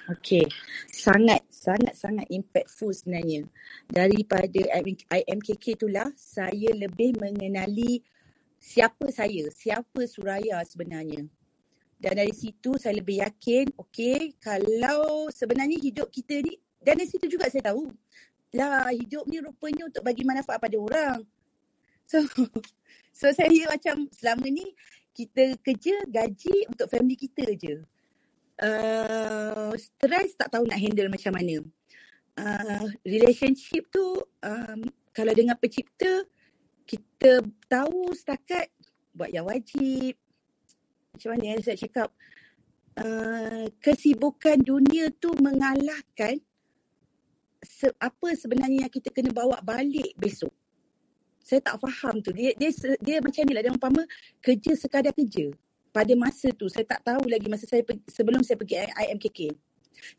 Okay. 0.06 0.46
Sangat, 0.92 1.42
sangat, 1.50 1.98
sangat 1.98 2.28
impactful 2.30 2.94
sebenarnya. 2.94 3.50
Daripada 3.90 4.62
IMKK 5.10 5.82
itulah, 5.82 6.10
saya 6.14 6.70
lebih 6.78 7.18
mengenali 7.18 8.06
siapa 8.62 9.10
saya, 9.10 9.50
siapa 9.50 10.06
Suraya 10.06 10.62
sebenarnya. 10.62 11.26
Dan 11.96 12.14
dari 12.22 12.34
situ 12.38 12.78
saya 12.78 13.02
lebih 13.02 13.26
yakin, 13.26 13.74
okay, 13.82 14.36
kalau 14.38 15.32
sebenarnya 15.34 15.82
hidup 15.82 16.12
kita 16.14 16.38
ni, 16.44 16.54
dan 16.86 17.02
dari 17.02 17.10
situ 17.10 17.26
juga 17.26 17.50
saya 17.50 17.74
tahu, 17.74 17.90
lah 18.54 18.94
hidup 18.94 19.26
ni 19.26 19.42
rupanya 19.42 19.90
untuk 19.90 20.06
bagi 20.06 20.22
manfaat 20.22 20.62
pada 20.62 20.78
orang. 20.78 21.20
So, 22.06 22.22
so 23.18 23.26
saya 23.34 23.74
macam 23.74 24.06
selama 24.14 24.48
ni 24.54 24.70
kita 25.16 25.58
kerja 25.64 26.06
gaji 26.06 26.70
untuk 26.70 26.88
family 26.92 27.18
kita 27.18 27.48
je. 27.58 27.82
Uh, 28.56 29.76
stress 29.76 30.32
tak 30.40 30.48
tahu 30.48 30.64
nak 30.68 30.80
handle 30.80 31.12
macam 31.12 31.36
mana. 31.36 31.60
Uh, 32.36 32.88
relationship 33.08 33.88
tu 33.92 34.20
um, 34.44 34.80
kalau 35.16 35.32
dengan 35.32 35.56
pencipta 35.56 36.24
kita 36.84 37.44
tahu 37.68 38.12
setakat 38.16 38.72
buat 39.16 39.32
yang 39.32 39.48
wajib. 39.48 40.16
Macam 41.16 41.30
mana 41.36 41.44
yang 41.56 41.64
saya 41.64 41.80
cakap 41.80 42.12
uh, 43.00 43.68
kesibukan 43.80 44.60
dunia 44.60 45.12
tu 45.16 45.32
mengalahkan 45.40 46.40
se- 47.64 47.96
apa 48.00 48.36
sebenarnya 48.36 48.88
yang 48.88 48.92
kita 48.92 49.12
kena 49.12 49.32
bawa 49.32 49.64
balik 49.64 50.12
besok 50.20 50.52
saya 51.46 51.62
tak 51.62 51.78
faham 51.78 52.26
tu. 52.26 52.34
Dia 52.34 52.58
dia 52.58 52.74
dia 52.98 53.22
macam 53.22 53.46
ni 53.46 53.54
lah. 53.54 53.62
Dia 53.62 53.70
umpama 53.70 54.02
kerja 54.42 54.74
sekadar 54.74 55.14
kerja. 55.14 55.54
Pada 55.96 56.12
masa 56.20 56.52
tu 56.52 56.68
saya 56.68 56.84
tak 56.84 57.08
tahu 57.08 57.32
lagi 57.32 57.48
masa 57.48 57.64
saya 57.64 57.80
sebelum 58.12 58.44
saya 58.44 58.60
pergi 58.60 58.84
IMKK. 58.84 59.56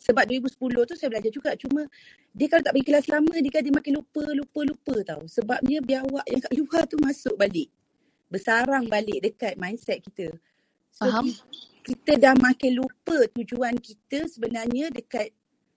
Sebab 0.00 0.24
2010 0.24 0.88
tu 0.88 0.94
saya 0.96 1.08
belajar 1.12 1.28
juga. 1.28 1.52
Cuma 1.60 1.84
dia 2.32 2.48
kalau 2.48 2.64
tak 2.64 2.72
pergi 2.72 2.86
kelas 2.88 3.06
lama 3.12 3.34
dia 3.36 3.52
kan 3.52 3.60
dia 3.60 3.74
makin 3.76 3.92
lupa, 4.00 4.24
lupa, 4.32 4.60
lupa 4.64 4.94
tau. 5.04 5.22
Sebabnya 5.28 5.84
biawak 5.84 6.24
yang 6.32 6.40
kat 6.40 6.52
luar 6.56 6.82
tu 6.88 6.96
masuk 6.96 7.36
balik. 7.36 7.68
Bersarang 8.32 8.88
balik 8.88 9.20
dekat 9.20 9.60
mindset 9.60 10.00
kita. 10.00 10.32
So, 10.96 11.04
Faham. 11.04 11.28
Kita 11.84 12.18
dah 12.18 12.34
makin 12.40 12.82
lupa 12.82 13.28
tujuan 13.36 13.76
kita 13.78 14.26
sebenarnya 14.26 14.90
dekat 14.90 15.30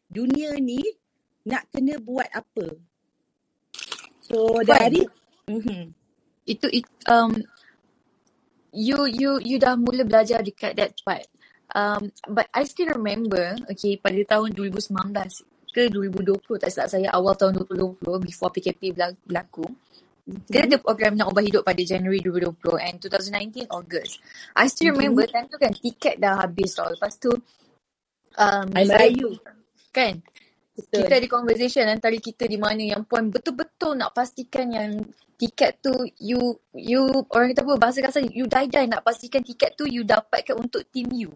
dunia 0.09 0.57
ni 0.57 0.81
nak 1.43 1.69
kena 1.69 1.99
buat 2.01 2.25
apa. 2.31 2.65
So 4.23 4.63
dari 4.65 5.05
Mm-hmm. 5.49 5.83
Itu 6.45 6.67
it, 6.69 6.85
um 7.09 7.33
you 8.73 9.05
you 9.09 9.41
you 9.41 9.57
dah 9.57 9.75
mula 9.75 10.05
belajar 10.05 10.41
dekat 10.41 10.77
that 10.77 10.93
part. 11.01 11.25
Um 11.73 12.09
but 12.29 12.49
I 12.53 12.65
still 12.65 12.89
remember 12.93 13.57
okay 13.69 13.97
pada 14.01 14.17
tahun 14.25 14.57
2019 14.57 14.93
ke 15.69 15.85
2020 15.93 16.61
tak 16.61 16.69
silap 16.73 16.89
saya 16.89 17.07
awal 17.13 17.37
tahun 17.37 17.61
2020 17.61 18.01
before 18.25 18.49
PKP 18.49 18.97
berlaku. 18.97 19.65
Mm-hmm. 19.69 20.49
Dia 20.49 20.65
ada 20.65 20.77
program 20.81 21.13
nak 21.17 21.29
ubah 21.29 21.45
hidup 21.45 21.61
pada 21.65 21.81
January 21.81 22.21
2020 22.21 22.85
and 22.85 22.95
2019 23.01 23.69
August. 23.69 24.21
I 24.57 24.65
still 24.69 24.93
remember 24.97 25.25
mm-hmm. 25.25 25.45
time 25.45 25.47
tu 25.49 25.57
kan 25.61 25.73
tiket 25.73 26.15
dah 26.17 26.41
habis 26.41 26.73
tau. 26.73 26.89
Lepas 26.89 27.13
tu 27.21 27.29
um 28.37 28.67
I 28.73 28.85
Melayu. 28.85 29.37
kan 29.89 30.21
Betul. 30.79 31.03
Kita 31.03 31.13
ada 31.19 31.27
conversation 31.27 31.83
antara 31.91 32.15
kita 32.15 32.47
di 32.47 32.55
mana 32.55 32.79
yang 32.79 33.03
puan 33.03 33.27
betul-betul 33.27 33.99
nak 33.99 34.15
pastikan 34.15 34.71
yang 34.71 35.03
tiket 35.35 35.79
tu 35.79 35.91
you 36.19 36.55
you 36.75 37.03
orang 37.31 37.51
kata 37.51 37.63
apa 37.63 37.73
bahasa 37.79 37.99
kasar 38.03 38.23
you 38.27 38.47
die-die 38.47 38.87
nak 38.87 39.03
pastikan 39.03 39.43
tiket 39.43 39.75
tu 39.75 39.87
you 39.87 40.07
dapatkan 40.07 40.55
untuk 40.55 40.87
team 40.91 41.11
you. 41.11 41.31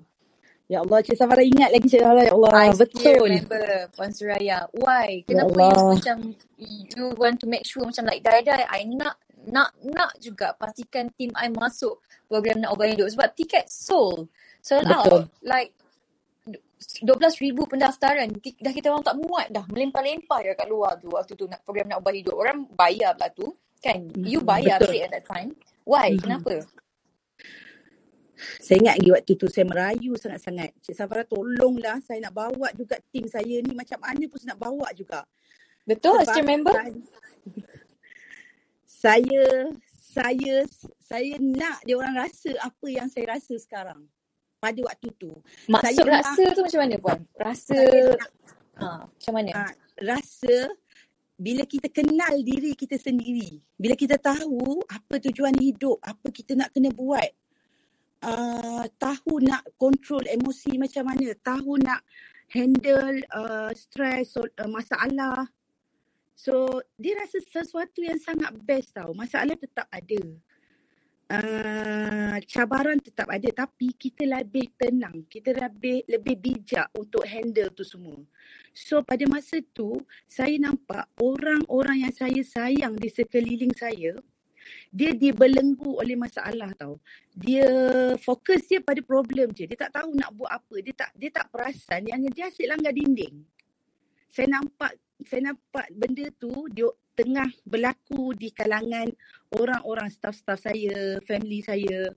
Ya 0.72 0.80
Allah, 0.80 1.04
Cik 1.04 1.20
Safara 1.20 1.44
ingat 1.44 1.76
lagi 1.76 1.92
Cik 1.92 2.02
Safara. 2.02 2.24
Ya 2.24 2.32
Allah, 2.32 2.52
I 2.56 2.72
betul. 2.72 3.00
still 3.04 3.20
remember 3.28 3.64
Puan 4.00 4.12
Suraya. 4.16 4.58
Why? 4.72 5.28
Ya 5.28 5.44
Kenapa 5.44 5.52
you 5.52 5.60
Allah. 5.60 5.88
macam 5.92 6.18
you 6.56 7.06
want 7.20 7.38
to 7.44 7.48
make 7.52 7.68
sure 7.68 7.84
macam 7.84 8.08
like 8.08 8.24
die-die 8.24 8.64
I 8.64 8.88
nak 8.88 9.20
nak 9.44 9.76
nak 9.84 10.16
juga 10.24 10.56
pastikan 10.56 11.12
team 11.20 11.36
I 11.36 11.52
masuk 11.52 12.00
program 12.32 12.64
nak 12.64 12.80
ubah 12.80 12.88
hidup 12.88 13.12
sebab 13.12 13.36
tiket 13.36 13.68
sold. 13.68 14.32
Sold 14.64 14.88
Betul. 14.88 15.28
out. 15.28 15.28
Like 15.44 15.76
12,000 17.02 17.56
pendaftaran. 17.70 18.28
Dah 18.60 18.74
kita 18.74 18.92
orang 18.92 19.06
tak 19.06 19.18
muat 19.18 19.48
dah. 19.50 19.66
Melempar-lempar 19.70 20.44
je 20.44 20.54
kat 20.56 20.68
luar 20.68 21.00
tu 21.00 21.12
waktu 21.12 21.34
tu 21.34 21.46
nak 21.48 21.64
program 21.64 21.90
nak 21.90 22.00
ubah 22.04 22.14
hidup. 22.14 22.36
Orang 22.36 22.68
bayar 22.74 23.16
pula 23.16 23.30
tu. 23.32 23.48
Kan? 23.84 24.12
You 24.16 24.40
bayar 24.40 24.80
Betul. 24.80 25.04
at 25.04 25.12
that 25.12 25.26
time. 25.28 25.52
Why? 25.84 26.16
Mhm. 26.16 26.24
Kenapa? 26.24 26.64
Saya 28.60 28.76
ingat 28.84 28.96
lagi 29.00 29.12
waktu 29.12 29.34
tu 29.40 29.48
saya 29.48 29.66
merayu 29.68 30.12
sangat-sangat. 30.20 30.76
Cik 30.84 30.96
Safara 30.96 31.24
tolonglah 31.24 32.00
saya 32.04 32.20
nak 32.28 32.36
bawa 32.36 32.72
juga 32.76 33.00
tim 33.12 33.24
saya 33.28 33.64
ni 33.64 33.72
macam 33.72 34.00
mana 34.04 34.24
pun 34.28 34.38
saya 34.40 34.56
nak 34.56 34.62
bawa 34.62 34.88
juga. 34.96 35.24
Betul? 35.84 36.24
I 36.24 36.28
Sebab 36.28 36.40
remember? 36.44 36.76
Saya 38.88 39.68
saya 40.14 40.54
saya 41.00 41.34
nak 41.40 41.84
dia 41.84 41.96
orang 42.00 42.16
rasa 42.16 42.56
apa 42.64 42.88
yang 42.88 43.08
saya 43.12 43.36
rasa 43.36 43.58
sekarang 43.60 44.08
pada 44.64 44.80
waktu 44.88 45.12
tu. 45.20 45.36
Maksud 45.68 45.84
Saya 45.84 46.02
rasa 46.08 46.44
tu 46.56 46.62
macam 46.64 46.80
mana 46.88 46.96
puan? 47.04 47.20
Rasa 47.36 47.80
nak 48.16 48.32
ha, 48.80 48.88
macam 49.04 49.34
mana? 49.36 49.52
uh, 49.52 49.74
rasa 50.00 50.56
bila 51.36 51.68
kita 51.68 51.92
kenal 51.92 52.40
diri 52.40 52.72
kita 52.72 52.96
sendiri, 52.96 53.60
bila 53.76 54.00
kita 54.00 54.16
tahu 54.16 54.80
apa 54.88 55.20
tujuan 55.20 55.52
hidup, 55.60 56.00
apa 56.00 56.32
kita 56.32 56.56
nak 56.56 56.72
kena 56.72 56.88
buat, 56.96 57.28
uh, 58.24 58.88
tahu 58.96 59.44
nak 59.44 59.68
kontrol 59.76 60.24
emosi 60.24 60.80
macam 60.80 61.12
mana, 61.12 61.36
tahu 61.44 61.76
nak 61.84 62.00
handle 62.48 63.20
uh, 63.36 63.76
stres, 63.76 64.40
uh, 64.40 64.70
masalah. 64.72 65.50
So, 66.34 66.82
dia 66.96 67.20
rasa 67.20 67.44
sesuatu 67.44 68.00
yang 68.04 68.20
sangat 68.20 68.56
best 68.64 68.96
tau. 68.96 69.12
Masalah 69.12 69.58
tetap 69.60 69.88
ada. 69.92 70.22
Uh, 71.34 72.38
cabaran 72.46 73.02
tetap 73.02 73.26
ada 73.26 73.66
tapi 73.66 73.90
kita 73.98 74.22
lebih 74.22 74.70
tenang. 74.78 75.26
Kita 75.26 75.50
lebih 75.50 76.06
lebih 76.06 76.36
bijak 76.38 76.94
untuk 76.94 77.26
handle 77.26 77.74
tu 77.74 77.82
semua. 77.82 78.22
So 78.70 79.02
pada 79.02 79.26
masa 79.26 79.58
tu 79.74 79.98
saya 80.30 80.54
nampak 80.62 81.10
orang-orang 81.18 82.06
yang 82.06 82.14
saya 82.14 82.38
sayang 82.46 82.94
di 83.02 83.10
sekeliling 83.10 83.74
saya 83.74 84.14
dia 84.94 85.12
dibelenggu 85.18 85.98
oleh 85.98 86.14
masalah 86.14 86.70
tau. 86.78 87.02
Dia 87.34 87.66
fokus 88.22 88.70
dia 88.70 88.80
pada 88.80 89.02
problem 89.02 89.50
je. 89.52 89.66
Dia 89.66 89.90
tak 89.90 89.98
tahu 89.98 90.14
nak 90.14 90.32
buat 90.38 90.54
apa. 90.54 90.76
Dia 90.86 90.94
tak 90.94 91.10
dia 91.18 91.34
tak 91.34 91.50
perasan 91.50 92.14
yang 92.14 92.22
dia 92.30 92.48
asyik 92.48 92.70
langgar 92.70 92.94
dinding. 92.94 93.42
Saya 94.30 94.54
nampak 94.54 95.02
saya 95.26 95.54
nampak 95.54 95.88
benda 95.98 96.30
tu 96.38 96.52
dia 96.70 96.90
tengah 97.14 97.50
berlaku 97.66 98.34
di 98.34 98.50
kalangan 98.50 99.10
orang-orang 99.54 100.10
staff-staff 100.10 100.60
saya, 100.70 101.22
family 101.24 101.62
saya. 101.62 102.10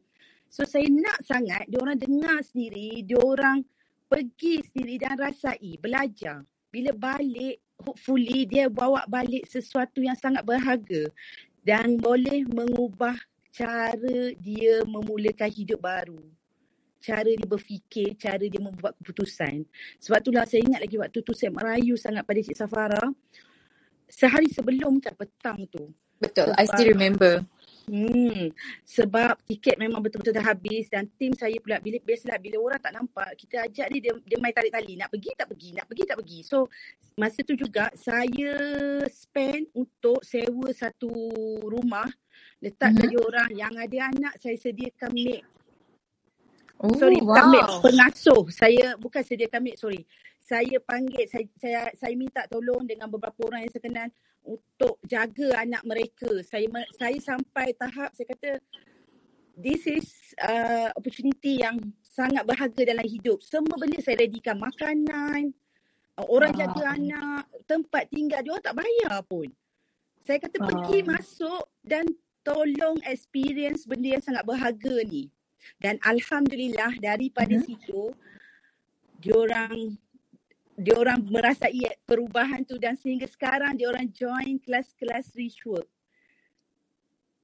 So 0.49 0.65
saya 0.65 0.89
nak 0.89 1.21
sangat 1.27 1.69
dia 1.69 1.79
orang 1.83 1.99
dengar 2.01 2.41
sendiri, 2.41 3.05
dia 3.05 3.21
orang 3.21 3.61
pergi 4.07 4.63
sendiri 4.63 5.03
dan 5.03 5.19
rasai, 5.19 5.77
belajar. 5.77 6.47
Bila 6.71 6.93
balik, 6.97 7.61
hopefully 7.81 8.49
dia 8.49 8.71
bawa 8.73 9.05
balik 9.11 9.45
sesuatu 9.45 10.01
yang 10.01 10.17
sangat 10.17 10.45
berharga 10.47 11.11
dan 11.67 11.99
boleh 11.99 12.47
mengubah 12.47 13.17
cara 13.51 14.33
dia 14.39 14.85
memulakan 14.85 15.51
hidup 15.51 15.81
baru. 15.83 16.21
Cara 17.01 17.27
dia 17.27 17.47
berfikir, 17.47 18.19
cara 18.19 18.45
dia 18.45 18.61
membuat 18.61 18.97
keputusan. 19.01 19.65
Sebab 20.03 20.19
itulah 20.21 20.45
saya 20.45 20.63
ingat 20.65 20.81
lagi 20.83 20.97
waktu 20.99 21.19
tu 21.23 21.33
saya 21.33 21.55
merayu 21.55 21.95
sangat 21.95 22.27
pada 22.27 22.41
Cik 22.43 22.57
Safara. 22.59 23.05
Sehari 24.07 24.49
sebelum 24.51 25.03
kan 25.03 25.15
petang 25.19 25.67
tu. 25.69 25.91
Betul. 26.17 26.49
I 26.57 26.65
Sebab 26.65 26.73
still 26.73 26.91
remember. 26.97 27.45
Hmm, 27.87 28.51
sebab 28.83 29.39
tiket 29.47 29.79
memang 29.79 30.03
betul-betul 30.03 30.35
dah 30.35 30.43
habis 30.43 30.91
dan 30.91 31.07
tim 31.15 31.31
saya 31.39 31.55
pula 31.63 31.79
bila 31.79 32.03
biasalah 32.03 32.35
bila 32.43 32.59
orang 32.59 32.83
tak 32.83 32.91
nampak 32.99 33.31
kita 33.39 33.63
ajak 33.63 33.87
dia 33.95 34.01
dia, 34.11 34.13
dia 34.27 34.39
main 34.43 34.51
tarik 34.51 34.75
tali 34.75 34.99
nak 34.99 35.07
pergi 35.07 35.31
tak 35.39 35.47
pergi 35.55 35.71
nak 35.71 35.87
pergi 35.87 36.03
tak 36.03 36.19
pergi. 36.19 36.39
So 36.43 36.67
masa 37.15 37.47
tu 37.47 37.55
juga 37.55 37.87
saya 37.95 38.59
spend 39.07 39.71
untuk 39.71 40.19
sewa 40.27 40.67
satu 40.75 41.15
rumah 41.63 42.11
letak 42.59 42.91
Mhm. 42.91 43.07
mm-hmm. 43.07 43.23
orang 43.23 43.51
yang 43.55 43.75
ada 43.79 43.99
anak 44.11 44.35
saya 44.43 44.57
sediakan 44.59 45.11
maid. 45.15 45.47
Oh, 46.77 46.93
Sorry, 46.93 47.23
bukan 47.23 47.45
maid, 47.55 47.65
wow. 47.71 47.81
pengasuh. 47.81 48.43
Saya 48.53 49.01
bukan 49.01 49.23
sediakan 49.25 49.61
maid, 49.65 49.81
sorry. 49.81 50.05
Saya 50.47 50.79
panggil, 50.79 51.27
saya, 51.27 51.47
saya 51.59 51.81
saya 51.99 52.15
minta 52.15 52.47
tolong 52.47 52.87
dengan 52.87 53.11
beberapa 53.11 53.51
orang 53.51 53.67
yang 53.67 53.73
saya 53.75 53.83
kenal 53.83 54.09
untuk 54.47 54.95
jaga 55.03 55.59
anak 55.59 55.83
mereka. 55.83 56.31
Saya 56.47 56.71
saya 56.95 57.19
sampai 57.19 57.75
tahap 57.75 58.15
saya 58.15 58.31
kata 58.31 58.63
this 59.59 59.91
is 59.91 60.07
uh, 60.39 60.95
opportunity 60.95 61.59
yang 61.59 61.83
sangat 62.07 62.47
berharga 62.47 62.79
dalam 62.87 63.03
hidup. 63.03 63.43
Semua 63.43 63.75
benda 63.75 63.99
saya 63.99 64.23
readykan 64.23 64.63
makanan, 64.63 65.51
uh, 66.15 66.27
orang 66.31 66.55
Wow. 66.55 66.61
jaga 66.63 66.83
anak, 66.95 67.43
tempat 67.67 68.07
tinggal 68.15 68.39
dia 68.47 68.51
orang 68.55 68.67
tak 68.71 68.79
bayar 68.79 69.17
pun. 69.27 69.51
Saya 70.23 70.39
kata 70.39 70.63
pergi 70.63 71.03
Wow. 71.03 71.11
masuk 71.11 71.65
dan 71.83 72.07
tolong 72.47 73.03
experience 73.03 73.83
benda 73.83 74.15
yang 74.15 74.23
sangat 74.23 74.47
berharga 74.47 75.03
ni. 75.11 75.27
Dan 75.83 75.99
alhamdulillah 76.07 76.95
daripada 77.03 77.59
Mhm. 77.59 77.65
situ 77.67 78.15
diorang 79.19 79.99
diorang 80.77 81.25
merasai 81.25 81.89
perubahan 82.05 82.63
tu 82.69 82.77
dan 82.77 82.95
sehingga 83.01 83.25
sekarang 83.25 83.75
diorang 83.81 84.07
join 84.13 84.61
kelas-kelas 84.61 85.33
work 85.65 85.89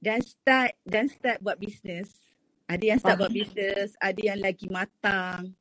dan 0.03 0.19
start 0.21 0.75
dan 0.83 1.07
start 1.07 1.39
buat 1.39 1.57
bisnes. 1.57 2.11
Ada 2.67 2.85
yang 2.95 2.99
start 2.99 3.17
Faham. 3.17 3.23
buat 3.25 3.33
bisnes, 3.33 3.91
ada 4.03 4.21
yang 4.21 4.41
lagi 4.43 4.67
matang. 4.69 5.55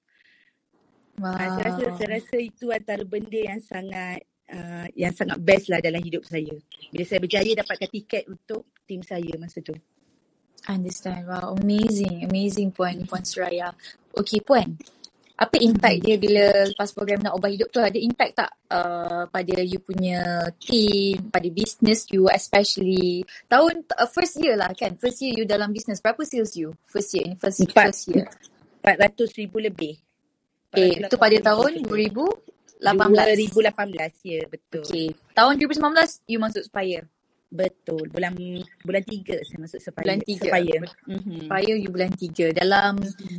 Wow. 1.21 1.37
Uh, 1.37 1.37
saya 1.37 1.63
rasa 1.69 1.83
saya 1.95 2.09
rasa 2.17 2.37
itu 2.41 2.65
antara 2.73 3.03
benda 3.05 3.39
yang 3.39 3.61
sangat 3.61 4.25
uh, 4.49 4.87
yang 4.97 5.13
sangat 5.13 5.37
best 5.39 5.69
lah 5.69 5.77
dalam 5.77 6.01
hidup 6.01 6.25
saya. 6.25 6.57
Bila 6.89 7.03
saya 7.05 7.19
berjaya 7.21 7.51
dapatkan 7.53 7.89
tiket 7.93 8.23
untuk 8.25 8.67
tim 8.89 9.05
saya 9.05 9.31
masa 9.37 9.61
tu. 9.61 9.77
Understand. 10.65 11.25
Wow, 11.25 11.57
amazing. 11.57 12.21
Amazing 12.25 12.69
Puan, 12.69 13.01
Puan 13.09 13.25
Suraya. 13.25 13.73
Okay, 14.13 14.41
Puan. 14.45 14.77
Apa 15.41 15.57
impact 15.57 16.05
dia 16.05 16.21
bila 16.21 16.69
lepas 16.69 16.93
program 16.93 17.25
nak 17.25 17.33
ubah 17.33 17.49
hidup 17.49 17.73
tu 17.73 17.81
ada 17.81 17.97
impact 17.97 18.33
tak 18.37 18.51
uh, 18.69 19.25
pada 19.25 19.57
you 19.65 19.81
punya 19.81 20.45
team, 20.61 21.33
pada 21.33 21.49
business 21.49 22.05
you 22.13 22.29
especially? 22.29 23.25
Tahun 23.49 23.89
uh, 23.97 24.05
first 24.05 24.37
year 24.37 24.53
lah 24.53 24.69
kan? 24.77 24.93
First 25.01 25.25
year 25.25 25.33
you 25.33 25.49
dalam 25.49 25.73
business 25.73 25.97
berapa 25.97 26.21
sales 26.21 26.53
you? 26.53 26.77
First 26.85 27.17
year 27.17 27.25
ni 27.25 27.35
first, 27.41 27.57
Empat. 27.57 27.89
first 27.89 28.13
year. 28.13 28.29
400 28.85 29.41
ribu 29.41 29.57
lebih. 29.57 29.97
okay 30.73 31.01
itu 31.01 31.17
pada 31.17 31.37
tahun 31.41 31.85
2018 31.89 32.81
2018 32.81 34.29
ya 34.29 34.41
betul. 34.45 34.85
okay. 34.85 35.09
Tahun 35.33 35.53
2019 35.57 36.29
you 36.29 36.37
masuk 36.37 36.63
Spire 36.65 37.05
Betul. 37.51 38.07
Bulan 38.07 38.31
bulan 38.81 39.03
3 39.03 39.43
saya 39.43 39.59
masuk 39.59 39.79
Sepaya. 39.83 40.05
Bulan 40.07 40.19
tiga. 40.23 40.43
Sepaya. 40.47 40.75
Mhm. 41.03 41.51
Spire 41.51 41.75
you 41.75 41.89
bulan 41.91 42.11
3 42.15 42.55
dalam 42.55 42.93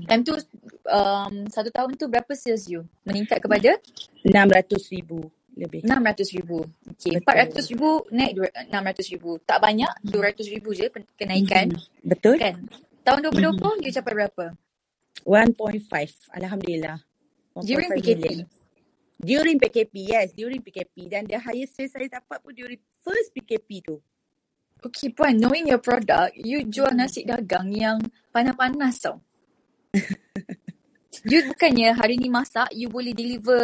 time 0.04 0.22
tu 0.22 0.36
um, 0.84 1.32
satu 1.48 1.72
tahun 1.72 1.96
tu 1.96 2.12
berapa 2.12 2.28
sales 2.36 2.68
you 2.68 2.84
meningkat 3.08 3.40
kepada 3.40 3.80
600 4.20 4.92
ribu 4.92 5.32
lebih. 5.56 5.80
600 5.84 6.36
ribu. 6.36 6.64
Okay. 6.92 7.16
Betul. 7.16 7.48
400 7.56 7.72
ribu 7.72 7.88
naik 8.12 8.32
dua- 8.36 8.54
600 8.68 9.12
ribu. 9.12 9.30
Tak 9.42 9.58
banyak. 9.60 9.92
200 10.04 10.44
ribu 10.48 10.68
je 10.72 10.86
pen- 10.92 11.08
kenaikan. 11.16 11.66
Mhm. 11.72 12.04
Betul. 12.04 12.36
Kan? 12.36 12.68
Tahun 13.02 13.18
2020 13.32 13.80
you 13.80 13.92
capai 13.92 14.12
berapa? 14.12 14.44
1.5. 15.24 16.28
Alhamdulillah. 16.32 17.00
1.5 17.56 17.64
During 17.64 17.90
million. 17.96 18.44
During 19.22 19.56
PKP, 19.62 19.94
yes. 20.10 20.34
During 20.34 20.58
PKP. 20.58 21.06
Dan 21.06 21.30
the 21.30 21.38
highest 21.38 21.78
sales 21.78 21.94
saya 21.94 22.10
dapat 22.10 22.42
pun 22.42 22.50
during 22.50 22.82
first 23.06 23.30
PKP 23.30 23.86
tu. 23.86 23.96
Okay 24.82 25.14
Puan, 25.14 25.38
knowing 25.38 25.70
your 25.70 25.78
product, 25.78 26.34
you 26.34 26.66
jual 26.66 26.90
nasi 26.90 27.22
dagang 27.22 27.70
yang 27.70 28.02
panas-panas 28.34 28.98
tau. 28.98 29.22
you 31.30 31.38
bukannya 31.46 31.94
hari 31.94 32.18
ni 32.18 32.26
masak, 32.26 32.66
you 32.74 32.90
boleh 32.90 33.14
deliver 33.14 33.62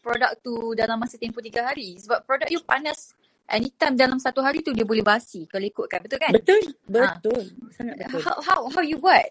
produk 0.00 0.32
tu 0.40 0.72
dalam 0.72 0.96
masa 0.96 1.20
tempoh 1.20 1.44
3 1.44 1.52
hari. 1.60 2.00
Sebab 2.00 2.24
produk 2.24 2.48
you 2.48 2.64
panas 2.64 3.12
anytime 3.44 3.92
dalam 3.92 4.16
satu 4.16 4.40
hari 4.40 4.64
tu 4.64 4.72
dia 4.72 4.88
boleh 4.88 5.04
basi 5.04 5.44
kalau 5.44 5.68
ikutkan. 5.68 6.00
Betul 6.00 6.16
kan? 6.16 6.32
Betul. 6.32 6.62
Betul. 6.88 7.42
Sangat 7.76 8.00
betul. 8.00 8.24
How, 8.24 8.36
how, 8.40 8.60
how 8.72 8.80
you 8.80 8.96
buat? 8.96 9.28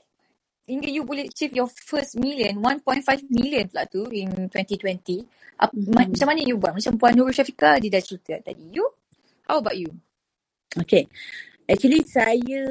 Hingga 0.64 0.88
you 0.88 1.04
boleh 1.04 1.28
achieve 1.28 1.52
your 1.60 1.68
first 1.68 2.16
million, 2.16 2.56
1.5 2.64 3.04
million 3.28 3.68
pula 3.68 3.84
tu 3.84 4.08
in 4.16 4.32
2020. 4.48 5.28
Ap, 5.60 5.76
Mhm. 5.76 5.92
ma- 5.92 6.08
Macam 6.08 6.28
mana 6.32 6.40
you 6.40 6.56
buat? 6.56 6.72
Macam 6.72 6.96
Puan 6.96 7.14
Nurul 7.20 7.36
Syafiqah 7.36 7.84
dia 7.84 7.92
dah 7.92 8.04
cerita 8.04 8.40
tadi. 8.40 8.72
You? 8.72 8.88
How 9.44 9.60
about 9.60 9.76
you? 9.76 9.92
Okay. 10.80 11.04
Actually 11.68 12.04
saya, 12.08 12.64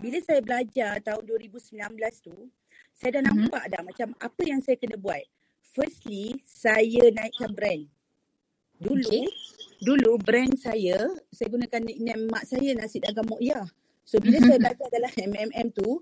bila 0.00 0.18
saya 0.20 0.40
belajar 0.44 1.00
tahun 1.00 1.22
2019 1.24 2.20
tu, 2.20 2.36
saya 2.92 3.20
dah 3.20 3.22
Mhm. 3.24 3.28
nampak 3.48 3.64
dah 3.72 3.80
macam 3.84 4.08
apa 4.20 4.42
yang 4.44 4.60
saya 4.60 4.76
kena 4.76 5.00
buat. 5.00 5.24
Firstly, 5.74 6.44
saya 6.44 7.08
naikkan 7.10 7.52
brand. 7.56 7.88
Dulu, 8.78 9.00
Okay. 9.00 9.26
dulu 9.80 10.20
brand 10.20 10.54
saya, 10.60 11.08
saya 11.32 11.48
gunakan 11.48 11.80
nickname 11.82 12.24
mak 12.28 12.44
saya 12.44 12.76
Nasi 12.76 13.00
Dagang 13.00 13.26
Mu'yah. 13.28 13.64
So 14.04 14.20
bila 14.20 14.36
saya 14.44 14.60
belajar 14.68 14.88
dalam 14.92 15.12
MMM 15.16 15.66
tu, 15.72 15.98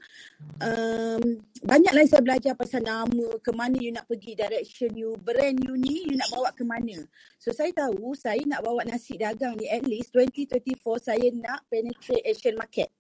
um, 0.59 1.23
banyaklah 1.63 2.05
saya 2.11 2.23
belajar 2.23 2.53
pasal 2.59 2.83
nama, 2.83 3.39
ke 3.39 3.51
mana 3.55 3.79
you 3.79 3.95
nak 3.95 4.11
pergi, 4.11 4.35
direction 4.35 4.91
you, 4.99 5.15
brand 5.23 5.63
you 5.63 5.79
ni, 5.79 6.11
you 6.11 6.19
nak 6.19 6.29
bawa 6.35 6.51
ke 6.51 6.67
mana. 6.67 6.99
So 7.39 7.55
saya 7.55 7.71
tahu 7.71 8.19
saya 8.19 8.43
nak 8.45 8.67
bawa 8.67 8.83
nasi 8.85 9.15
dagang 9.15 9.55
ni 9.55 9.71
at 9.71 9.87
least 9.87 10.11
2024 10.15 10.83
saya 10.99 11.27
nak 11.31 11.63
penetrate 11.71 12.27
Asian 12.27 12.59
market. 12.59 12.91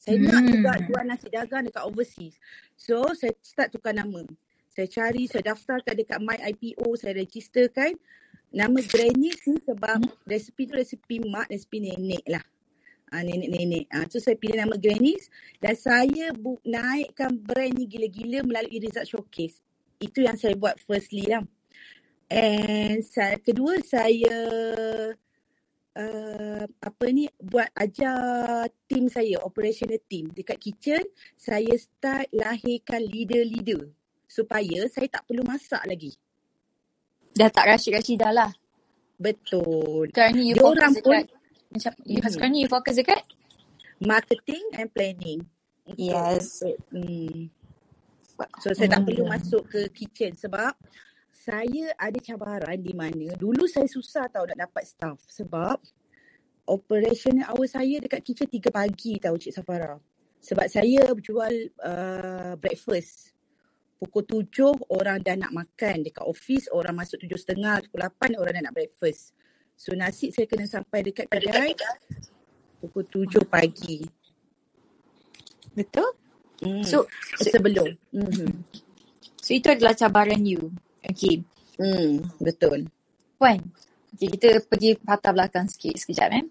Saya 0.00 0.16
nak 0.16 0.46
Hmm. 0.46 0.50
juga 0.56 0.72
jual 0.88 1.04
nasi 1.04 1.28
dagang 1.28 1.66
dekat 1.68 1.84
overseas. 1.84 2.38
So 2.78 3.12
saya 3.12 3.34
start 3.42 3.74
tukar 3.74 3.92
nama. 3.92 4.24
Saya 4.70 4.86
cari, 4.86 5.26
saya 5.26 5.52
daftarkan 5.52 5.98
dekat 5.98 6.22
My 6.22 6.38
IPO, 6.40 6.94
saya 6.94 7.18
registerkan 7.18 7.98
nama 8.54 8.78
Granny's 8.78 9.42
ni 9.44 9.58
sebab 9.60 10.06
resipi 10.24 10.70
tu 10.70 10.78
resipi 10.78 11.18
mak, 11.26 11.50
resipi 11.50 11.82
nenek 11.82 12.22
lah. 12.30 12.42
Ah, 13.10 13.26
nenek-nenek. 13.26 13.90
Ah, 13.90 14.06
tu 14.06 14.22
saya 14.22 14.38
pilih 14.38 14.54
nama 14.54 14.78
Granny's 14.78 15.26
dan 15.58 15.74
saya 15.74 16.30
bu- 16.30 16.62
naikkan 16.62 17.34
brand 17.34 17.74
ni 17.74 17.90
gila-gila 17.90 18.46
melalui 18.46 18.78
result 18.78 19.06
showcase. 19.10 19.58
Itu 19.98 20.22
yang 20.22 20.38
saya 20.38 20.54
buat 20.54 20.78
firstly 20.86 21.26
lah. 21.26 21.42
And 22.30 23.02
saya, 23.02 23.42
kedua 23.42 23.82
saya 23.82 24.38
uh, 25.98 26.64
apa 26.66 27.04
ni 27.10 27.26
buat 27.42 27.66
ajar 27.74 28.70
team 28.86 29.10
saya 29.10 29.42
operational 29.42 29.98
team 30.06 30.30
dekat 30.30 30.62
kitchen 30.62 31.02
saya 31.34 31.74
start 31.74 32.30
lahirkan 32.30 33.02
leader-leader 33.02 33.90
supaya 34.30 34.86
saya 34.86 35.10
tak 35.10 35.26
perlu 35.26 35.42
masak 35.42 35.82
lagi. 35.82 36.14
Dah 37.34 37.50
tak 37.50 37.66
Rashid 37.74 37.94
Rashidah 37.98 38.30
lah. 38.30 38.50
Betul. 39.18 40.10
Sekarang 40.10 40.34
ni 40.38 40.54
you 40.54 40.56
Dia 40.56 40.64
orang 40.64 40.94
pun 41.02 41.18
dekat 41.18 41.24
macam 41.70 41.92
you, 42.04 42.18
Mhm. 42.18 42.30
sekarang 42.34 42.52
ni 42.52 42.66
you 42.66 42.70
fokus 42.70 42.98
dekat 42.98 43.22
marketing 44.02 44.64
and 44.74 44.90
planning. 44.90 45.40
Yes. 45.98 46.62
untuk, 46.62 46.76
hmm. 46.94 47.50
So 48.62 48.72
saya 48.72 48.88
tak 48.88 49.04
perlu 49.04 49.26
Hmm. 49.26 49.36
masuk 49.36 49.62
ke 49.68 49.80
kitchen 49.92 50.32
sebab 50.32 50.72
saya 51.30 51.92
ada 51.96 52.18
cabaran 52.20 52.78
di 52.80 52.92
mana 52.92 53.32
dulu 53.36 53.64
saya 53.68 53.88
susah 53.88 54.28
tahu 54.28 54.48
nak 54.48 54.70
dapat 54.70 54.84
staff 54.88 55.18
sebab 55.28 55.76
operational 56.68 57.50
hour 57.50 57.66
saya 57.66 57.98
dekat 57.98 58.20
kitchen 58.22 58.48
3 58.48 58.70
pagi 58.70 59.18
tahu 59.18 59.36
Cik 59.36 59.54
Safara. 59.56 59.98
Sebab 60.40 60.66
saya 60.72 61.12
jual 61.20 61.52
uh, 61.84 62.54
breakfast. 62.56 63.36
Pukul 64.00 64.24
7 64.48 64.80
orang 64.88 65.20
dah 65.20 65.36
nak 65.36 65.52
makan 65.52 66.00
dekat 66.00 66.24
office, 66.24 66.72
orang 66.72 66.96
masuk 66.96 67.20
7.30, 67.20 67.84
pukul 67.92 68.00
8 68.08 68.40
orang 68.40 68.52
dah 68.56 68.64
nak 68.64 68.76
breakfast. 68.76 69.36
So 69.80 69.96
nasi 69.96 70.28
saya 70.28 70.44
kena 70.44 70.68
sampai 70.68 71.00
dekat 71.00 71.24
kedai 71.32 71.72
pukul 72.84 73.24
7 73.24 73.48
pagi. 73.48 74.04
betul? 75.72 76.12
Hmm. 76.60 76.84
So, 76.84 77.08
so 77.40 77.48
sebelum. 77.48 77.96
Mm-hmm. 78.12 78.50
so 79.40 79.50
itu 79.56 79.72
adalah 79.72 79.96
cabaran 79.96 80.44
you. 80.44 80.68
Okay. 81.00 81.40
Hmm, 81.80 82.20
betul. 82.36 82.92
Puan, 83.40 83.56
okay, 84.12 84.28
kita 84.28 84.60
pergi 84.68 85.00
latar 85.00 85.32
belakang 85.32 85.64
sikit 85.64 85.96
sekejap 85.96 86.28
eh. 86.36 86.44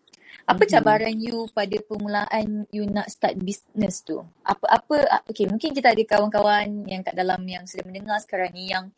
Apa 0.49 0.65
cabaran 0.65 1.13
you 1.21 1.45
pada 1.53 1.77
permulaan 1.85 2.65
you 2.73 2.89
nak 2.89 3.05
start 3.13 3.37
business 3.37 4.01
tu? 4.01 4.25
Apa-apa, 4.41 5.21
okay 5.29 5.45
mungkin 5.45 5.77
kita 5.77 5.93
ada 5.93 6.03
kawan-kawan 6.05 6.89
yang 6.89 7.05
kat 7.05 7.13
dalam 7.13 7.41
yang 7.45 7.69
sedang 7.69 7.93
mendengar 7.93 8.17
sekarang 8.17 8.49
ni 8.57 8.73
yang 8.73 8.89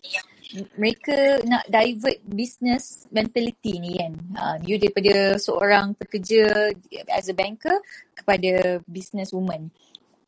mereka 0.79 1.39
nak 1.47 1.67
divert 1.67 2.19
business 2.27 3.07
mentality 3.11 3.79
ni 3.79 3.99
kan. 3.99 4.13
Uh, 4.35 4.57
you 4.63 4.75
daripada 4.79 5.35
seorang 5.39 5.95
pekerja 5.95 6.71
as 7.11 7.27
a 7.27 7.35
banker 7.35 7.75
kepada 8.15 8.79
business 8.87 9.35
woman. 9.35 9.71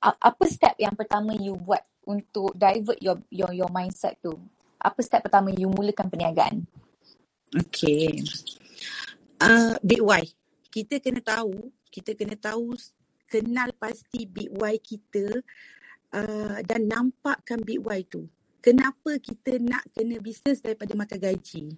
Apa 0.03 0.43
step 0.51 0.75
yang 0.75 0.95
pertama 0.95 1.31
you 1.39 1.55
buat 1.55 1.83
untuk 2.03 2.51
divert 2.59 2.99
your 2.99 3.19
your 3.31 3.51
your 3.55 3.71
mindset 3.71 4.19
tu? 4.19 4.35
Apa 4.75 4.99
step 4.99 5.23
pertama 5.23 5.55
you 5.55 5.71
mulakan 5.71 6.11
perniagaan? 6.11 6.67
Okay. 7.55 8.19
Uh, 9.39 9.79
big 9.79 10.03
why. 10.03 10.27
Kita 10.73 10.97
kena 10.97 11.21
tahu, 11.21 11.69
kita 11.93 12.17
kena 12.17 12.33
tahu, 12.33 12.73
kenal 13.29 13.69
pasti 13.77 14.25
big 14.25 14.49
why 14.57 14.81
kita 14.81 15.37
uh, 16.17 16.57
dan 16.65 16.89
nampakkan 16.89 17.61
big 17.61 17.85
why 17.85 18.01
tu. 18.01 18.25
Kenapa 18.57 19.21
kita 19.21 19.61
nak 19.61 19.85
kena 19.93 20.17
bisnes 20.17 20.65
daripada 20.65 20.97
makan 20.97 21.19
gaji? 21.21 21.77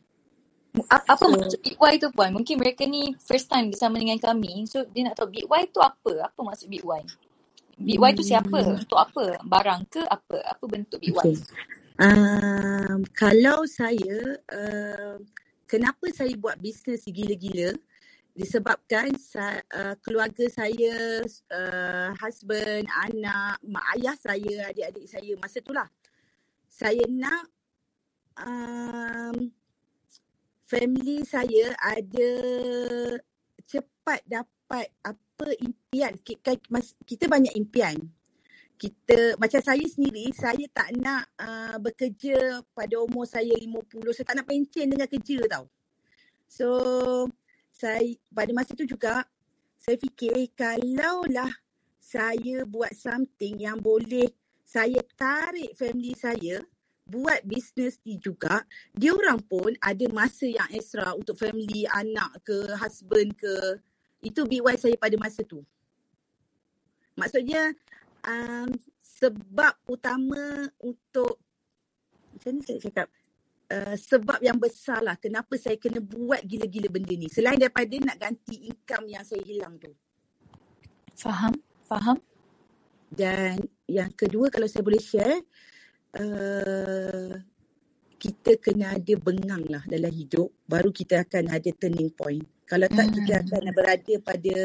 Apa 0.88 1.20
So- 1.20 1.32
maksud 1.32 1.60
big 1.60 1.76
why 1.76 2.00
tu 2.00 2.08
puan? 2.16 2.32
Mungkin 2.32 2.56
mereka 2.56 2.88
ni 2.88 3.12
first 3.20 3.52
time 3.52 3.68
bersama 3.68 4.00
dengan 4.00 4.16
kami. 4.16 4.64
So 4.68 4.88
dia 4.88 5.12
nak 5.12 5.20
tahu 5.20 5.28
big 5.28 5.48
why 5.52 5.68
tu 5.68 5.84
apa? 5.84 6.32
Apa 6.32 6.40
maksud 6.40 6.72
big 6.72 6.88
why? 6.88 7.04
Big 7.76 8.00
why 8.00 8.16
tu 8.16 8.24
siapa? 8.24 8.64
Untuk 8.64 8.96
apa? 8.96 9.44
Barang 9.44 9.84
ke 9.92 10.04
apa? 10.08 10.40
Apa 10.56 10.64
bentuk 10.72 11.04
big 11.04 11.12
why? 11.12 11.36
Okay. 11.36 11.40
Um, 11.96 13.08
kalau 13.16 13.64
saya, 13.68 14.40
uh, 14.52 15.16
kenapa 15.64 16.12
saya 16.12 16.32
buat 16.36 16.60
bisnes 16.60 17.08
gila-gila? 17.08 17.72
Disebabkan 18.36 19.16
sa, 19.16 19.64
uh, 19.64 19.96
keluarga 20.04 20.44
saya, 20.52 21.24
uh, 21.56 22.12
husband, 22.20 22.84
anak, 23.08 23.64
mak 23.64 23.86
ayah 23.96 24.16
saya, 24.20 24.76
adik-adik 24.76 25.08
saya 25.08 25.32
masa 25.40 25.64
tu 25.64 25.72
lah. 25.72 25.88
Saya 26.68 27.08
nak 27.08 27.48
um, 28.44 29.56
family 30.68 31.24
saya 31.24 31.72
ada 31.80 32.32
cepat 33.64 34.20
dapat 34.28 34.92
apa 35.00 35.48
impian. 35.64 36.20
Kita, 36.20 36.60
kita 37.08 37.32
banyak 37.32 37.56
impian. 37.56 37.96
kita 38.76 39.40
macam 39.40 39.62
saya 39.64 39.86
sendiri 39.88 40.28
saya 40.36 40.68
tak 40.76 40.92
nak 41.00 41.32
uh, 41.40 41.80
bekerja 41.80 42.60
pada 42.76 43.00
umur 43.00 43.24
saya 43.24 43.56
50 43.56 44.04
saya 44.12 44.28
tak 44.28 44.36
nak 44.44 44.48
pencen 44.52 44.92
dengan 44.92 45.08
kerja 45.08 45.40
tau 45.48 45.66
so 46.44 46.68
saya 47.76 48.16
pada 48.32 48.52
masa 48.56 48.72
tu 48.72 48.88
juga 48.88 49.28
saya 49.76 50.00
fikir 50.00 50.56
kalaulah 50.56 51.52
saya 52.00 52.64
buat 52.64 52.96
something 52.96 53.60
yang 53.60 53.78
boleh 53.84 54.32
saya 54.64 55.04
tarik 55.20 55.76
family 55.76 56.16
saya 56.16 56.64
buat 57.06 57.46
bisnes 57.46 58.02
ni 58.02 58.18
juga 58.18 58.66
dia 58.98 59.14
orang 59.14 59.38
pun 59.46 59.70
ada 59.78 60.06
masa 60.10 60.50
yang 60.50 60.66
extra 60.74 61.14
untuk 61.14 61.38
family 61.38 61.86
anak 61.94 62.42
ke 62.42 62.66
husband 62.82 63.38
ke. 63.38 63.78
Itu 64.26 64.42
BY 64.50 64.74
saya 64.74 64.98
pada 64.98 65.14
masa 65.22 65.46
tu. 65.46 65.62
Maksudnya 67.14 67.78
um, 68.26 68.74
sebab 69.06 69.78
utama 69.86 70.66
untuk 70.82 71.38
macam 72.34 72.58
ni 72.58 72.62
saya 72.66 72.82
cakap 72.82 73.08
uh, 73.72 73.96
sebab 73.96 74.40
yang 74.44 74.58
besar 74.60 75.02
lah 75.02 75.16
kenapa 75.18 75.56
saya 75.58 75.80
kena 75.80 76.02
buat 76.02 76.42
gila-gila 76.46 76.90
benda 76.92 77.14
ni 77.16 77.30
selain 77.32 77.58
daripada 77.58 77.96
nak 78.02 78.18
ganti 78.20 78.70
income 78.70 79.06
yang 79.10 79.24
saya 79.26 79.42
hilang 79.46 79.78
tu 79.80 79.92
Faham? 81.16 81.56
Faham? 81.88 82.20
dan 83.16 83.62
yang 83.88 84.12
kedua 84.12 84.52
kalau 84.52 84.68
saya 84.68 84.84
boleh 84.84 85.00
share 85.00 85.40
uh, 86.20 87.34
kita 88.20 88.58
kena 88.58 88.98
ada 88.98 89.14
bengang 89.20 89.64
lah 89.70 89.84
dalam 89.86 90.10
hidup 90.10 90.50
baru 90.66 90.90
kita 90.90 91.24
akan 91.24 91.52
ada 91.54 91.70
turning 91.78 92.12
point 92.12 92.44
kalau 92.66 92.90
tak 92.90 93.08
Hmm. 93.08 93.16
kita 93.22 93.34
akan 93.46 93.64
berada 93.72 94.14
pada 94.26 94.56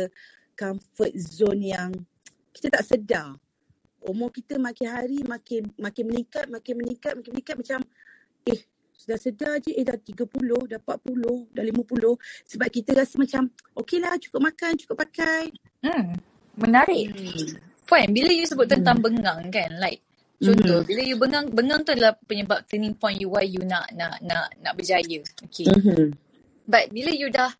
comfort 0.56 1.12
zone 1.20 1.62
yang 1.76 1.90
kita 2.56 2.80
tak 2.80 2.84
sedar 2.88 3.36
umur 4.00 4.32
kita 4.32 4.56
makin 4.56 4.88
hari 4.88 5.20
makin 5.28 5.68
makin 5.76 6.04
meningkat 6.08 6.48
makin 6.48 6.74
meningkat 6.80 7.12
makin 7.20 7.30
meningkat 7.36 7.56
macam 7.60 7.80
eh 8.48 8.60
sudah 9.00 9.16
sedar 9.16 9.56
je 9.64 9.72
eh 9.72 9.80
dah 9.80 9.96
30 9.96 10.28
dah 10.68 10.76
40 10.76 11.56
dah 11.56 11.64
50 11.64 12.20
sebab 12.44 12.68
kita 12.68 12.90
rasa 12.92 13.16
macam 13.16 13.48
okey 13.80 13.96
lah 13.96 14.12
cukup 14.20 14.52
makan 14.52 14.76
cukup 14.76 15.08
pakai 15.08 15.48
Hmm. 15.80 16.12
Menarik. 16.60 17.16
hmm. 17.16 17.56
Puan, 17.88 18.06
bila 18.12 18.28
you 18.30 18.44
sebut 18.44 18.68
tentang 18.68 19.00
Hmm. 19.00 19.06
bengang 19.08 19.40
kan, 19.48 19.70
like 19.80 19.98
contoh, 20.38 20.84
Mhm. 20.84 20.86
bila 20.86 21.02
you 21.02 21.16
bengang, 21.16 21.46
bengang 21.50 21.80
tu 21.82 21.90
adalah 21.96 22.12
penyebab 22.28 22.62
turning 22.68 22.92
point 22.94 23.16
you 23.16 23.32
why 23.32 23.42
you 23.42 23.64
nak 23.64 23.88
nak 23.96 24.20
nak 24.20 24.52
nak 24.60 24.72
berjaya. 24.76 25.24
Okay. 25.48 25.66
Mhm. 25.66 26.12
But 26.68 26.92
bila 26.92 27.10
you 27.10 27.32
dah 27.32 27.50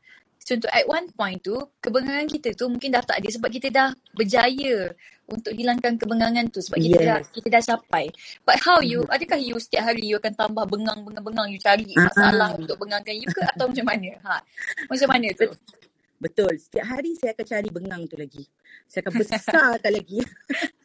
contoh 0.41 0.71
at 0.71 0.85
one 0.87 1.07
point 1.15 1.39
tu 1.41 1.57
kebengangan 1.81 2.27
kita 2.27 2.55
tu 2.55 2.67
mungkin 2.69 2.93
dah 2.95 3.03
tak 3.03 3.23
ada 3.23 3.29
sebab 3.31 3.51
kita 3.51 3.69
dah 3.71 3.89
berjaya 4.15 4.91
untuk 5.31 5.55
hilangkan 5.55 5.95
kebengangan 5.97 6.51
tu 6.51 6.59
sebab 6.59 6.79
kita 6.79 6.99
dah 7.01 7.19
Yes. 7.23 7.31
kita 7.31 7.49
dah 7.49 7.63
capai. 7.63 8.11
But 8.43 8.59
how 8.61 8.83
you 8.83 9.07
Mhm. 9.07 9.15
adakah 9.15 9.39
you 9.39 9.57
setiap 9.57 9.89
hari 9.89 10.05
you 10.05 10.19
akan 10.19 10.35
tambah 10.35 10.67
bengang 10.67 11.01
bengang 11.07 11.25
bengang 11.25 11.49
you 11.49 11.61
cari 11.63 11.87
Ah, 11.97 12.11
masalah 12.11 12.51
ah. 12.53 12.59
untuk 12.59 12.77
bengangkan 12.77 13.15
you 13.15 13.29
ke 13.31 13.41
atau 13.47 13.71
macam 13.71 13.87
mana? 13.87 14.11
Ha. 14.27 14.37
Macam 14.91 15.09
mana 15.09 15.29
tu? 15.33 15.49
Betul. 16.21 16.53
Setiap 16.61 16.85
hari 16.85 17.17
saya 17.17 17.33
akan 17.33 17.47
cari 17.49 17.69
bengang 17.73 18.03
tu 18.05 18.17
lagi. 18.21 18.45
Saya 18.85 19.01
akan 19.09 19.13
besarkan 19.17 19.81
lagi. 19.89 20.19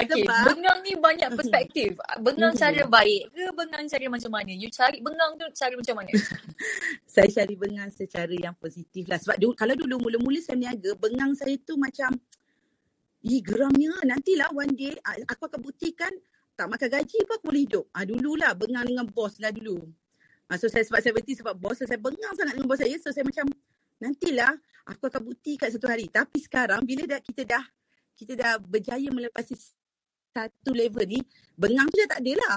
Okay, 0.00 0.24
Sebab 0.24 0.56
bengang 0.56 0.78
ni 0.80 0.96
banyak 0.96 1.28
Mhm. 1.28 1.36
perspektif. 1.36 1.90
Bengang 2.24 2.54
Mhm. 2.56 2.60
cara 2.64 2.80
baik 2.88 3.22
ke 3.28 3.44
bengang 3.52 3.84
cara 3.92 4.06
macam 4.08 4.30
mana? 4.32 4.52
You 4.56 4.72
cari 4.72 4.98
bengang 5.04 5.36
tu 5.36 5.44
cara 5.52 5.74
macam 5.76 5.94
mana? 6.00 6.10
saya 7.04 7.28
cari 7.28 7.54
bengang 7.60 7.90
secara 7.92 8.32
yang 8.32 8.56
positif 8.56 9.04
lah. 9.04 9.20
Sebab 9.20 9.36
dulu, 9.36 9.52
kalau 9.52 9.76
dulu 9.76 10.00
mula-mula 10.00 10.40
saya 10.40 10.56
berniaga, 10.56 10.90
bengang 10.96 11.36
saya 11.36 11.60
tu 11.60 11.76
macam 11.76 12.08
Ih 13.20 13.44
geramnya 13.44 13.92
nantilah 14.08 14.48
one 14.56 14.72
day 14.72 14.96
ah, 15.04 15.12
aku 15.28 15.44
akan 15.44 15.60
buktikan 15.60 16.08
tak 16.56 16.72
makan 16.72 16.88
gaji 16.88 17.18
pun 17.28 17.34
aku 17.36 17.46
boleh 17.52 17.62
hidup. 17.68 17.84
Ah 17.92 18.04
dululah 18.08 18.52
bengang 18.56 18.88
dengan 18.88 19.04
bos 19.08 19.36
lah 19.40 19.52
dulu. 19.52 19.76
Ah, 20.48 20.56
so 20.56 20.72
saya 20.72 20.88
sebab 20.88 21.04
saya 21.04 21.12
berhenti 21.12 21.36
sebab 21.36 21.54
bos 21.56 21.76
saya 21.76 22.00
bengang 22.00 22.32
sangat 22.32 22.56
dengan 22.56 22.68
bos 22.68 22.80
saya. 22.80 22.96
So 22.96 23.12
saya 23.12 23.24
macam 23.28 23.52
nantilah 24.00 24.52
aku 24.88 25.12
akan 25.12 25.22
buktikan 25.28 25.68
satu 25.68 25.84
hari. 25.88 26.08
Tapi 26.08 26.38
sekarang 26.40 26.80
bila 26.88 27.04
dah 27.04 27.20
kita 27.20 27.44
dah 27.44 27.64
kita 28.16 28.32
dah 28.36 28.56
berjaya 28.56 29.08
melepasi 29.12 29.56
satu 30.30 30.70
level 30.72 31.04
ni, 31.04 31.20
bengang 31.56 31.88
tu 31.92 31.96
dah 32.04 32.08
tak 32.16 32.20
ada 32.24 32.32
lah. 32.40 32.56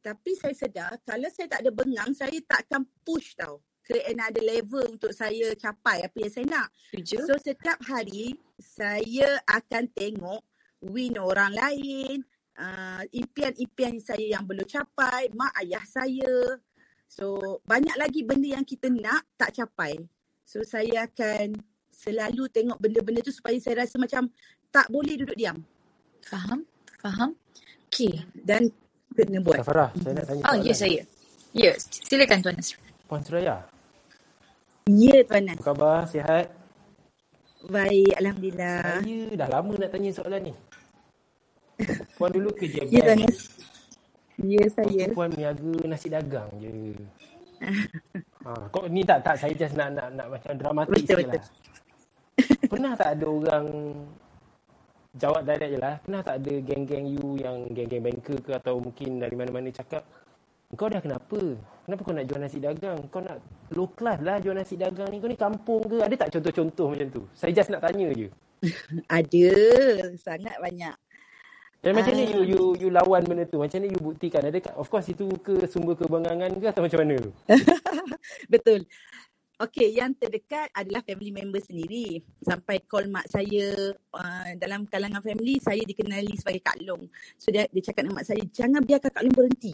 Tapi 0.00 0.30
saya 0.36 0.54
sedar 0.56 0.92
kalau 1.04 1.28
saya 1.28 1.52
tak 1.52 1.60
ada 1.64 1.70
bengang, 1.72 2.16
saya 2.16 2.36
tak 2.48 2.64
akan 2.64 2.88
push 3.04 3.36
tau 3.36 3.60
ke 3.88 3.96
another 4.12 4.44
level 4.44 4.84
untuk 4.84 5.16
saya 5.16 5.56
capai 5.56 6.04
apa 6.04 6.16
yang 6.20 6.32
saya 6.32 6.46
nak. 6.46 6.68
Setuju? 6.92 7.24
So 7.24 7.32
setiap 7.40 7.80
hari 7.88 8.36
saya 8.60 9.40
akan 9.48 9.88
tengok 9.96 10.44
win 10.84 11.16
orang 11.16 11.56
lain, 11.56 12.20
uh, 12.60 13.00
impian-impian 13.16 13.96
saya 13.96 14.36
yang 14.36 14.44
belum 14.44 14.68
capai, 14.68 15.32
mak 15.32 15.56
ayah 15.64 15.82
saya. 15.88 16.60
So 17.08 17.40
banyak 17.64 17.96
lagi 17.96 18.28
benda 18.28 18.60
yang 18.60 18.66
kita 18.68 18.92
nak 18.92 19.24
tak 19.40 19.56
capai. 19.56 19.96
So 20.44 20.60
saya 20.68 21.08
akan 21.08 21.56
selalu 21.88 22.52
tengok 22.52 22.76
benda-benda 22.76 23.24
tu 23.24 23.32
supaya 23.32 23.56
saya 23.56 23.88
rasa 23.88 23.96
macam 23.96 24.28
tak 24.68 24.86
boleh 24.92 25.16
duduk 25.16 25.34
diam 25.34 25.58
Faham? 26.22 26.68
Faham? 27.00 27.32
Okay. 27.88 28.20
dan 28.44 28.68
kena 29.16 29.40
buat. 29.40 29.64
Safarah, 29.64 29.90
saya 29.96 30.12
nak 30.12 30.24
tanya 30.28 30.42
Oh, 30.44 30.56
ya 30.60 30.74
saya. 30.76 31.02
Yes, 31.56 31.88
silakan 32.04 32.44
Tuan 32.44 32.54
Nasr. 32.54 32.76
Puan 33.08 33.24
Suraya, 33.24 33.64
Ya 34.88 35.20
Tuan 35.28 35.44
Nas. 35.44 35.60
apa 35.60 35.64
khabar? 35.68 35.98
Sihat? 36.08 36.46
Baik, 37.68 38.12
Alhamdulillah. 38.16 39.04
Saya 39.04 39.20
dah 39.36 39.48
lama 39.52 39.72
nak 39.76 39.90
tanya 39.92 40.10
soalan 40.16 40.40
ni. 40.48 40.54
Puan 42.16 42.32
dulu 42.32 42.48
kerja 42.56 42.88
Ya 42.88 43.04
Tuan 43.04 43.20
bank. 43.20 43.28
Nas. 43.28 43.38
Ya 44.38 44.62
saya. 44.70 45.10
tu 45.10 45.18
puan 45.18 45.34
berniaga 45.34 45.74
nasi 45.90 46.06
dagang 46.06 46.46
je. 46.62 46.70
ha, 48.46 48.70
kok 48.70 48.86
ni 48.86 49.02
tak 49.02 49.26
tak 49.26 49.34
saya 49.34 49.50
just 49.50 49.74
nak 49.74 49.98
nak 49.98 50.14
nak 50.14 50.30
macam 50.30 50.54
dramatik 50.54 50.94
Betul, 51.02 51.26
sikit 51.26 51.42
lah. 51.42 51.44
Pernah 52.70 52.92
tak 52.94 53.18
ada 53.18 53.26
orang 53.26 53.66
jawab 55.18 55.42
direct 55.42 55.70
je 55.74 55.78
lah. 55.82 55.98
Pernah 56.06 56.22
tak 56.22 56.38
ada 56.38 56.54
geng-geng 56.62 57.06
you 57.18 57.34
yang 57.42 57.66
geng-geng 57.74 58.06
banker 58.06 58.38
ke 58.38 58.54
atau 58.54 58.78
mungkin 58.78 59.18
dari 59.18 59.34
mana-mana 59.34 59.74
cakap 59.74 60.06
kau 60.76 60.86
dah 60.86 61.00
kenapa? 61.00 61.56
Kenapa 61.88 62.04
kau 62.04 62.12
nak 62.12 62.28
jual 62.28 62.40
nasi 62.44 62.60
dagang? 62.60 63.00
Kau 63.08 63.24
nak 63.24 63.40
low 63.72 63.88
class 63.96 64.20
lah 64.20 64.36
jual 64.44 64.52
nasi 64.52 64.76
dagang 64.76 65.08
ni. 65.08 65.24
Kau 65.24 65.32
ni 65.32 65.40
kampung 65.40 65.80
ke? 65.88 66.04
Ada 66.04 66.20
tak 66.20 66.36
contoh-contoh 66.36 66.92
macam 66.92 67.08
tu? 67.08 67.22
Saya 67.32 67.48
just 67.56 67.72
nak 67.72 67.80
tanya 67.80 68.12
je. 68.12 68.28
Ada, 69.08 69.48
sangat 70.20 70.60
banyak. 70.60 70.92
Dan 71.80 71.96
macam 71.96 72.12
ni 72.12 72.28
you, 72.28 72.44
Ah. 72.44 72.44
you 72.44 72.62
you 72.76 72.88
lawan 72.92 73.24
benda 73.24 73.48
tu? 73.48 73.64
Macam 73.64 73.80
ni 73.80 73.88
you 73.88 74.00
buktikan? 74.04 74.44
Ada 74.44 74.76
of 74.76 74.84
course 74.92 75.08
itu 75.08 75.32
ke 75.40 75.64
sumber 75.64 75.96
kebangangan 75.96 76.60
ke 76.60 76.68
atau 76.68 76.84
macam 76.84 77.00
mana 77.00 77.24
tu? 77.24 77.32
Betul. 78.52 78.84
Okey, 79.58 79.96
yang 79.96 80.12
terdekat 80.12 80.68
adalah 80.76 81.00
family 81.00 81.32
member 81.32 81.64
sendiri. 81.64 82.20
Sampai 82.44 82.84
call 82.84 83.08
mak 83.08 83.32
saya 83.32 83.96
uh, 84.12 84.50
dalam 84.60 84.84
kalangan 84.84 85.24
family, 85.24 85.56
saya 85.56 85.80
dikenali 85.88 86.36
sebagai 86.36 86.60
Kak 86.68 86.84
Long. 86.84 87.08
So 87.40 87.48
dia, 87.48 87.64
dia 87.72 87.80
cakap 87.80 88.04
dengan 88.04 88.20
mak 88.20 88.28
saya, 88.28 88.44
jangan 88.52 88.84
biarkan 88.84 89.08
Kak 89.08 89.24
Long 89.24 89.32
berhenti. 89.32 89.72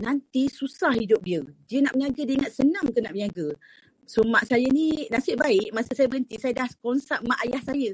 Nanti 0.00 0.48
susah 0.48 0.92
hidup 0.96 1.20
dia. 1.22 1.44
Dia 1.68 1.84
nak 1.84 1.92
berniaga, 1.96 2.22
dia 2.24 2.34
ingat 2.38 2.52
senang 2.52 2.86
ke 2.88 2.98
nak 3.00 3.12
berniaga. 3.12 3.48
So 4.08 4.26
mak 4.26 4.44
saya 4.50 4.66
ni 4.66 5.06
nasib 5.08 5.38
baik 5.38 5.70
masa 5.70 5.94
saya 5.94 6.10
berhenti, 6.10 6.36
saya 6.36 6.52
dah 6.52 6.68
konsult 6.82 7.22
mak 7.22 7.38
ayah 7.46 7.62
saya. 7.62 7.92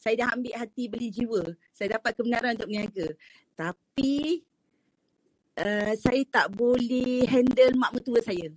Saya 0.00 0.14
dah 0.24 0.28
ambil 0.36 0.54
hati 0.56 0.88
beli 0.88 1.08
jiwa. 1.12 1.42
Saya 1.72 1.96
dapat 2.00 2.16
kebenaran 2.16 2.56
untuk 2.56 2.68
berniaga. 2.68 3.06
Tapi 3.56 4.44
uh, 5.60 5.92
saya 5.96 6.22
tak 6.28 6.52
boleh 6.52 7.24
handle 7.28 7.72
mak 7.76 7.92
mertua 7.96 8.20
saya. 8.20 8.52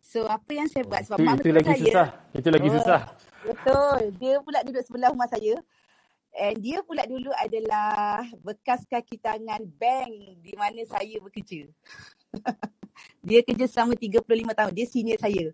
So 0.00 0.26
apa 0.26 0.50
yang 0.50 0.66
saya 0.66 0.82
buat 0.88 1.06
sebab 1.06 1.18
Itu, 1.22 1.26
mak 1.26 1.34
itu 1.34 1.42
mertua 1.44 1.56
lagi 1.60 1.68
saya 1.70 1.82
susah. 1.84 2.08
Itu 2.34 2.48
lagi 2.50 2.68
Oh. 2.68 2.74
susah. 2.80 3.00
betul 3.40 4.00
dia 4.20 4.36
pula 4.44 4.60
duduk 4.60 4.84
sebelah 4.84 5.08
rumah 5.08 5.24
saya 5.24 5.56
and 6.34 6.56
dia 6.62 6.80
pula 6.86 7.02
dulu 7.06 7.30
adalah 7.34 8.22
bekas 8.42 8.86
kaki 8.86 9.18
tangan 9.18 9.62
bank 9.78 10.40
di 10.40 10.52
mana 10.54 10.82
saya 10.86 11.18
bekerja. 11.18 11.66
dia 13.26 13.40
kerja 13.42 13.66
selama 13.66 13.98
35 13.98 14.22
tahun. 14.54 14.72
Dia 14.74 14.86
senior 14.86 15.18
saya. 15.18 15.50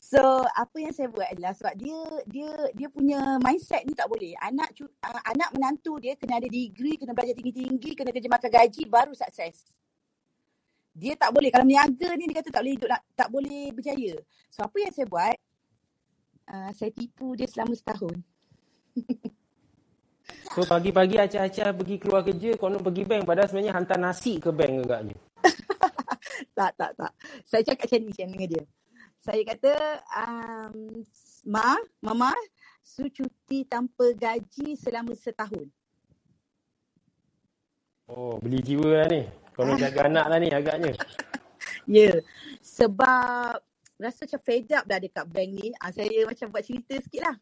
So 0.00 0.20
apa 0.56 0.76
yang 0.80 0.96
saya 0.96 1.12
buat 1.12 1.28
adalah 1.28 1.52
sebab 1.52 1.76
dia 1.76 2.00
dia 2.24 2.50
dia 2.72 2.88
punya 2.88 3.36
mindset 3.36 3.84
ni 3.84 3.92
tak 3.92 4.08
boleh. 4.08 4.32
Anak 4.40 4.72
uh, 4.80 5.22
anak 5.28 5.52
menantu 5.52 6.00
dia 6.00 6.16
kena 6.16 6.40
ada 6.40 6.48
degree, 6.48 6.96
kena 6.96 7.12
belajar 7.12 7.36
tinggi-tinggi, 7.36 7.92
kena 7.92 8.08
kerja 8.08 8.28
makan 8.32 8.50
gaji 8.50 8.82
baru 8.88 9.12
sukses. 9.12 9.68
Dia 10.96 11.14
tak 11.20 11.36
boleh 11.36 11.52
kalau 11.52 11.68
berniaga 11.68 12.16
ni 12.16 12.32
dia 12.32 12.36
kata 12.40 12.48
tak 12.48 12.62
boleh 12.64 12.74
hidup 12.80 12.90
tak 13.12 13.28
boleh 13.28 13.64
berjaya. 13.76 14.14
So 14.48 14.64
apa 14.64 14.76
yang 14.80 14.92
saya 14.96 15.06
buat? 15.06 15.36
Uh, 16.50 16.70
saya 16.74 16.90
tipu 16.90 17.36
dia 17.36 17.46
selama 17.46 17.76
setahun. 17.76 18.16
So 20.50 20.66
pagi-pagi 20.66 21.14
acah-acah 21.14 21.70
pergi 21.78 21.96
keluar 22.02 22.26
kerja, 22.26 22.58
konon 22.58 22.82
pergi 22.82 23.06
bank 23.06 23.22
padahal 23.22 23.46
sebenarnya 23.46 23.70
hantar 23.70 23.98
nasi 24.02 24.42
ke 24.42 24.50
bank 24.50 24.82
agaknya. 24.82 25.16
tak, 26.58 26.74
tak, 26.74 26.90
tak. 26.98 27.12
Saya 27.46 27.62
cakap 27.62 27.86
macam 27.86 27.98
ni 28.02 28.08
macam 28.10 28.26
dengan 28.34 28.48
dia. 28.50 28.64
Saya 29.22 29.42
kata, 29.46 29.72
um, 30.10 30.74
Ma, 31.46 31.78
Mama, 32.02 32.34
su 32.82 33.06
cuti 33.14 33.62
tanpa 33.62 34.10
gaji 34.18 34.74
selama 34.74 35.14
setahun. 35.14 35.70
Oh, 38.10 38.34
beli 38.42 38.58
jiwa 38.58 39.06
lah 39.06 39.06
ni. 39.06 39.22
Kalau 39.54 39.78
jaga 39.78 40.10
anak 40.10 40.26
lah 40.26 40.38
ni 40.42 40.48
agaknya. 40.50 40.92
Ya. 41.88 42.06
Yeah. 42.06 42.18
Sebab 42.62 43.60
rasa 43.98 44.20
macam 44.24 44.40
fed 44.46 44.70
up 44.78 44.84
dah 44.86 44.98
dekat 45.00 45.26
bank 45.26 45.50
ni. 45.58 45.74
Ah, 45.80 45.90
saya 45.90 46.22
macam 46.22 46.46
buat 46.54 46.62
cerita 46.62 46.94
sikit 47.02 47.22
lah. 47.26 47.36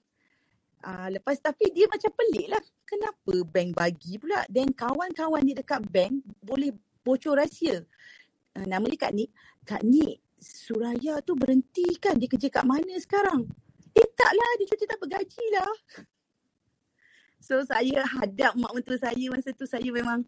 Ah, 0.79 1.11
lepas 1.11 1.35
tapi 1.43 1.75
dia 1.75 1.91
macam 1.91 2.11
pelik 2.15 2.47
lah. 2.55 2.63
Kenapa 2.87 3.35
bank 3.45 3.71
bagi 3.75 4.15
pula? 4.17 4.47
Dan 4.47 4.71
kawan-kawan 4.71 5.43
dia 5.43 5.59
dekat 5.59 5.83
bank 5.91 6.23
boleh 6.39 6.71
bocor 7.03 7.39
rahsia. 7.39 7.83
Ah, 8.55 8.65
nama 8.65 8.87
dia 8.87 8.99
Kak 8.99 9.13
Nik. 9.15 9.31
Kak 9.67 9.83
Nik, 9.83 10.23
Suraya 10.39 11.19
tu 11.27 11.35
berhenti 11.35 11.99
kan? 11.99 12.15
Dia 12.15 12.31
kerja 12.31 12.49
kat 12.49 12.65
mana 12.65 12.95
sekarang? 13.03 13.51
Eh 13.99 14.09
taklah, 14.15 14.51
dia 14.63 14.67
cuti 14.71 14.85
tak 14.87 15.01
bergaji 15.03 15.45
lah. 15.59 15.75
So 17.43 17.63
saya 17.67 18.07
hadap 18.07 18.55
mak 18.59 18.75
mentua 18.75 18.99
saya 18.99 19.27
masa 19.31 19.51
tu 19.55 19.67
saya 19.67 19.87
memang 19.91 20.23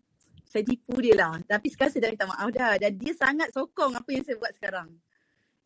saya 0.50 0.66
tipu 0.66 0.98
dia 0.98 1.14
lah. 1.14 1.38
Tapi 1.46 1.70
sekarang 1.70 1.92
saya 1.94 2.02
dah 2.06 2.10
minta 2.10 2.26
maaf 2.26 2.48
dah. 2.50 2.74
Dan 2.74 2.92
dia 2.98 3.12
sangat 3.14 3.54
sokong 3.54 3.94
apa 3.94 4.08
yang 4.10 4.24
saya 4.26 4.36
buat 4.38 4.52
sekarang. 4.58 4.88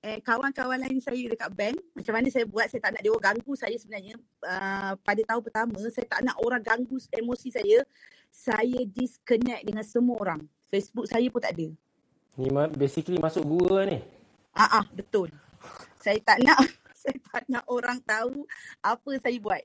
Eh, 0.05 0.21
kawan-kawan 0.21 0.77
lain 0.85 1.01
saya 1.01 1.17
dekat 1.17 1.49
bank, 1.57 1.81
macam 1.97 2.13
mana 2.13 2.29
saya 2.29 2.45
buat, 2.45 2.69
saya 2.69 2.85
tak 2.85 2.93
nak 2.93 3.01
dia 3.01 3.09
orang 3.09 3.25
ganggu 3.25 3.57
saya 3.57 3.73
sebenarnya. 3.81 4.21
Uh, 4.45 4.93
pada 5.01 5.23
tahun 5.25 5.41
pertama, 5.41 5.81
saya 5.89 6.05
tak 6.05 6.21
nak 6.21 6.37
orang 6.45 6.61
ganggu 6.61 7.01
emosi 7.09 7.49
saya. 7.49 7.81
Saya 8.29 8.85
disconnect 8.85 9.65
dengan 9.65 9.81
semua 9.81 10.21
orang. 10.21 10.45
Facebook 10.69 11.09
saya 11.09 11.25
pun 11.33 11.41
tak 11.41 11.57
ada. 11.57 11.73
Ni 12.37 12.51
basically 12.77 13.17
masuk 13.17 13.49
gua 13.49 13.89
ni. 13.89 14.05
Ah, 14.53 14.83
ah 14.83 14.85
betul. 14.93 15.33
Saya 15.97 16.21
tak 16.21 16.45
nak 16.45 16.61
saya 17.01 17.17
tak 17.33 17.45
nak 17.49 17.65
orang 17.65 17.97
tahu 18.05 18.45
apa 18.85 19.11
saya 19.25 19.41
buat. 19.41 19.65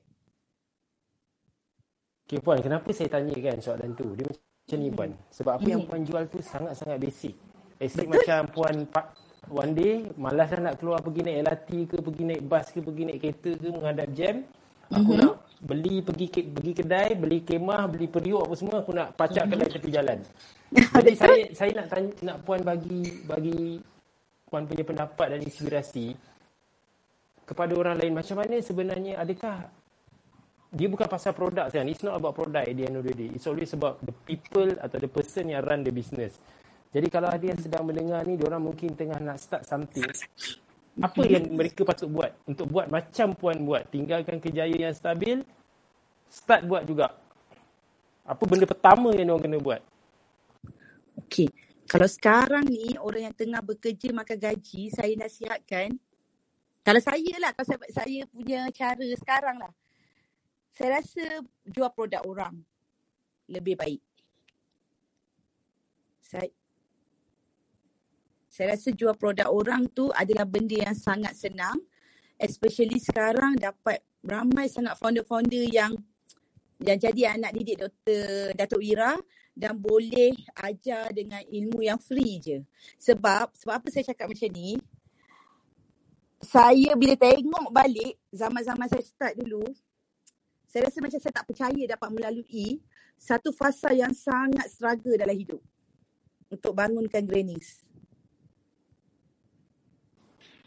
Okay 2.24 2.40
Puan, 2.40 2.64
kenapa 2.64 2.88
saya 2.96 3.12
tanya 3.12 3.34
kan 3.36 3.58
soalan 3.60 3.92
tu? 3.92 4.16
Dia 4.16 4.24
macam 4.24 4.78
ni 4.80 4.88
Puan. 4.88 5.10
Sebab 5.34 5.52
apa 5.60 5.66
hmm. 5.68 5.72
yang 5.76 5.82
Puan 5.84 6.00
jual 6.00 6.24
tu 6.32 6.40
sangat-sangat 6.40 6.96
basic. 6.96 7.36
Basic 7.76 8.06
macam 8.08 8.48
Puan 8.54 8.88
one 9.50 9.74
day 9.74 10.06
malas 10.14 10.48
dah 10.54 10.70
nak 10.70 10.74
keluar 10.78 11.02
pergi 11.02 11.26
naik 11.26 11.38
LRT 11.44 11.70
ke 11.90 11.96
pergi 11.98 12.22
naik 12.22 12.42
bas 12.46 12.66
ke 12.70 12.78
pergi 12.78 13.02
naik 13.02 13.18
kereta 13.18 13.50
ke 13.58 13.68
menghadap 13.68 14.08
jam 14.14 14.46
aku 14.90 15.12
mm-hmm. 15.14 15.22
nak 15.22 15.34
beli 15.60 15.96
pergi 16.00 16.26
ke, 16.32 16.40
pergi 16.50 16.72
kedai 16.72 17.08
beli 17.18 17.38
kemah 17.44 17.82
beli 17.90 18.06
periuk 18.10 18.46
apa 18.46 18.54
semua 18.56 18.76
aku 18.82 18.90
nak 18.94 19.14
pacak 19.18 19.44
mm-hmm. 19.46 19.60
kedai 19.60 19.74
tepi 19.76 19.90
jalan. 19.90 20.18
Jadi 21.02 21.12
saya 21.18 21.42
saya 21.54 21.70
nak 21.74 21.86
tanya 21.90 22.10
nak 22.22 22.36
puan 22.46 22.60
bagi 22.62 23.02
bagi 23.26 23.78
puan 24.46 24.66
punya 24.66 24.82
pendapat 24.86 25.26
dan 25.36 25.40
inspirasi 25.42 26.14
kepada 27.46 27.72
orang 27.74 27.98
lain. 27.98 28.14
Macam 28.14 28.38
mana 28.38 28.58
sebenarnya 28.62 29.18
adakah 29.18 29.66
dia 30.70 30.86
bukan 30.86 31.10
pasal 31.10 31.34
produk 31.34 31.66
kan 31.66 31.82
it's 31.90 32.06
not 32.06 32.14
about 32.14 32.38
product 32.38 32.70
at 32.70 32.74
the 32.74 32.86
end 32.86 32.94
of 32.98 33.02
the 33.02 33.14
day. 33.14 33.30
It's 33.34 33.46
always 33.50 33.70
about 33.74 33.98
the 34.02 34.14
people 34.26 34.70
atau 34.78 34.98
the 35.02 35.10
person 35.10 35.50
yang 35.50 35.66
run 35.66 35.82
the 35.82 35.90
business 35.94 36.38
jadi 36.90 37.06
kalau 37.06 37.30
ada 37.30 37.44
yang 37.46 37.60
sedang 37.62 37.86
mendengar 37.86 38.26
ni, 38.26 38.34
orang 38.42 38.62
mungkin 38.62 38.98
tengah 38.98 39.22
nak 39.22 39.38
start 39.38 39.62
something. 39.62 40.06
Apa 40.98 41.22
yang 41.22 41.54
mereka 41.54 41.86
patut 41.86 42.10
buat 42.10 42.34
untuk 42.50 42.66
buat 42.66 42.90
macam 42.90 43.30
puan 43.38 43.62
buat? 43.62 43.86
Tinggalkan 43.94 44.42
kejayaan 44.42 44.90
yang 44.90 44.96
stabil, 44.96 45.46
start 46.26 46.66
buat 46.66 46.82
juga. 46.82 47.14
Apa 48.26 48.42
benda 48.42 48.66
pertama 48.66 49.14
yang 49.14 49.30
orang 49.30 49.42
kena 49.46 49.58
buat? 49.62 49.82
Okey. 51.24 51.46
Kalau 51.86 52.06
sekarang 52.10 52.66
ni 52.66 52.98
orang 52.98 53.30
yang 53.30 53.36
tengah 53.38 53.62
bekerja 53.62 54.10
makan 54.10 54.38
gaji, 54.38 54.90
saya 54.90 55.14
nasihatkan 55.14 55.94
kalau 56.80 57.00
saya 57.00 57.34
lah, 57.36 57.52
kalau 57.52 57.66
saya, 57.76 57.78
saya 57.92 58.20
punya 58.26 58.64
cara 58.72 59.04
sekarang 59.14 59.56
lah. 59.60 59.72
Saya 60.72 60.98
rasa 61.00 61.44
jual 61.68 61.90
produk 61.92 62.24
orang 62.24 62.56
lebih 63.46 63.76
baik. 63.76 64.00
Saya, 66.24 66.48
saya 68.50 68.74
rasa 68.74 68.90
jual 68.90 69.14
produk 69.14 69.46
orang 69.46 69.86
tu 69.94 70.10
adalah 70.10 70.42
benda 70.42 70.74
yang 70.74 70.98
sangat 70.98 71.38
senang. 71.38 71.78
Especially 72.34 72.98
sekarang 72.98 73.54
dapat 73.54 74.02
ramai 74.26 74.66
sangat 74.66 74.98
founder-founder 74.98 75.70
yang 75.70 75.94
yang 76.80 76.98
jadi 76.98 77.36
anak 77.36 77.54
didik 77.54 77.78
Dr. 77.78 78.56
Datuk 78.56 78.82
Ira 78.82 79.14
dan 79.54 79.76
boleh 79.76 80.34
ajar 80.64 81.12
dengan 81.14 81.44
ilmu 81.44 81.84
yang 81.84 82.00
free 82.00 82.40
je. 82.40 82.58
Sebab, 82.98 83.52
sebab 83.54 83.74
apa 83.76 83.86
saya 83.92 84.08
cakap 84.10 84.32
macam 84.32 84.48
ni? 84.50 84.80
Saya 86.40 86.96
bila 86.96 87.14
tengok 87.20 87.68
balik 87.68 88.16
zaman-zaman 88.32 88.88
saya 88.88 89.04
start 89.04 89.36
dulu, 89.36 89.62
saya 90.64 90.88
rasa 90.88 90.98
macam 91.04 91.20
saya 91.20 91.34
tak 91.36 91.46
percaya 91.46 91.82
dapat 91.84 92.08
melalui 92.16 92.80
satu 93.20 93.52
fasa 93.52 93.92
yang 93.92 94.16
sangat 94.16 94.64
struggle 94.72 95.20
dalam 95.20 95.36
hidup 95.36 95.60
untuk 96.48 96.72
bangunkan 96.72 97.20
Grannies. 97.28 97.89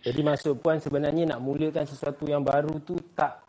Jadi 0.04 0.20
maksud 0.20 0.60
puan 0.60 0.84
sebenarnya 0.84 1.32
nak 1.32 1.40
mulakan 1.40 1.88
sesuatu 1.88 2.28
yang 2.28 2.44
baru 2.44 2.76
tu 2.84 3.00
tak 3.16 3.40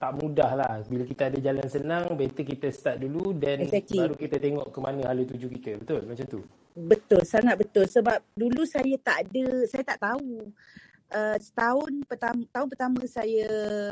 tak 0.00 0.16
mudah 0.16 0.56
lah. 0.56 0.80
Bila 0.88 1.04
kita 1.04 1.28
ada 1.28 1.38
jalan 1.38 1.66
senang, 1.68 2.16
better 2.16 2.40
kita 2.40 2.72
start 2.72 3.04
dulu 3.04 3.36
dan 3.36 3.60
exactly. 3.60 4.00
baru 4.00 4.16
kita 4.16 4.36
tengok 4.40 4.66
ke 4.72 4.78
mana 4.80 5.04
hala 5.06 5.22
tuju 5.28 5.46
kita. 5.60 5.76
Betul 5.76 6.08
macam 6.08 6.26
tu? 6.26 6.40
Betul, 6.72 7.22
sangat 7.28 7.60
betul. 7.60 7.84
Sebab 7.84 8.18
dulu 8.32 8.64
saya 8.64 8.96
tak 8.96 9.28
ada, 9.28 9.44
saya 9.68 9.84
tak 9.84 10.00
tahu. 10.00 10.48
Uh, 11.10 11.36
setahun 11.36 11.92
pertama, 12.08 12.40
tahun 12.48 12.68
pertama 12.72 13.00
saya 13.04 13.48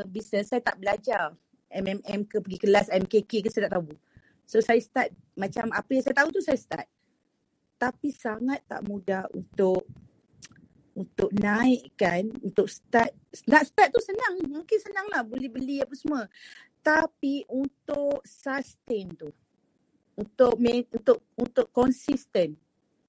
bisnes, 0.08 0.48
saya 0.48 0.64
tak 0.64 0.80
belajar 0.80 1.36
MMM 1.68 2.24
ke 2.24 2.40
pergi 2.40 2.58
kelas 2.64 2.88
MKK 2.88 3.32
ke 3.44 3.48
saya 3.52 3.68
tak 3.68 3.76
tahu. 3.76 3.92
So 4.48 4.64
saya 4.64 4.80
start 4.80 5.12
macam 5.36 5.68
apa 5.76 5.90
yang 5.92 6.02
saya 6.08 6.16
tahu 6.24 6.32
tu 6.32 6.40
saya 6.40 6.56
start. 6.56 6.88
Tapi 7.76 8.08
sangat 8.16 8.64
tak 8.64 8.80
mudah 8.88 9.28
untuk 9.36 9.84
untuk 10.98 11.30
naikkan, 11.30 12.26
untuk 12.42 12.66
start, 12.66 13.14
nak 13.46 13.62
start 13.70 13.94
tu 13.94 14.02
senang. 14.02 14.42
Mungkin 14.50 14.78
senang 14.82 15.06
lah 15.14 15.22
boleh 15.22 15.46
beli 15.46 15.78
apa 15.78 15.94
semua. 15.94 16.26
Tapi 16.82 17.46
untuk 17.46 18.26
sustain 18.26 19.06
tu, 19.14 19.30
untuk 20.18 20.58
untuk 20.90 21.18
untuk 21.38 21.66
konsisten. 21.70 22.58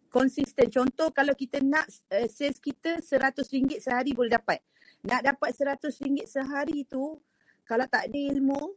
Konsisten. 0.10 0.70
Contoh 0.70 1.10
kalau 1.10 1.34
kita 1.34 1.62
nak 1.62 1.86
uh, 2.14 2.26
sales 2.30 2.62
kita 2.62 3.02
RM100 3.02 3.82
sehari 3.82 4.14
boleh 4.14 4.38
dapat. 4.38 4.62
Nak 5.06 5.22
dapat 5.26 5.54
RM100 5.54 6.26
sehari 6.30 6.86
tu, 6.86 7.18
kalau 7.66 7.86
tak 7.90 8.10
ada 8.10 8.20
ilmu, 8.34 8.74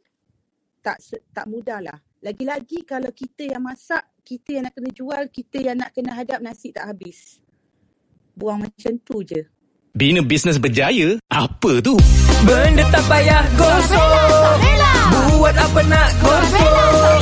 tak 0.85 1.01
tak 1.33 1.49
mudah 1.49 1.81
lah. 1.85 1.99
Lagi-lagi 2.21 2.85
kalau 2.85 3.13
kita 3.13 3.49
yang 3.49 3.65
masak, 3.65 4.05
kita 4.25 4.61
yang 4.61 4.65
nak 4.69 4.77
kena 4.77 4.91
jual, 4.93 5.23
kita 5.33 5.59
yang 5.61 5.77
nak 5.81 5.91
kena 5.97 6.13
hadap 6.17 6.45
nasi 6.45 6.69
tak 6.71 6.85
habis 6.89 7.43
buang 8.43 8.59
macam 8.59 8.93
tu 9.07 9.23
je. 9.23 9.39
Bina 9.95 10.19
bisnes 10.19 10.59
berjaya? 10.59 11.15
Apa 11.31 11.79
tu? 11.79 11.95
Benda 12.43 12.83
tak 12.91 13.05
payah 13.07 13.45
gosok. 13.55 14.59
Buat 15.39 15.55
apa 15.55 15.81
nak 15.87 16.09
gosok. 16.19 17.19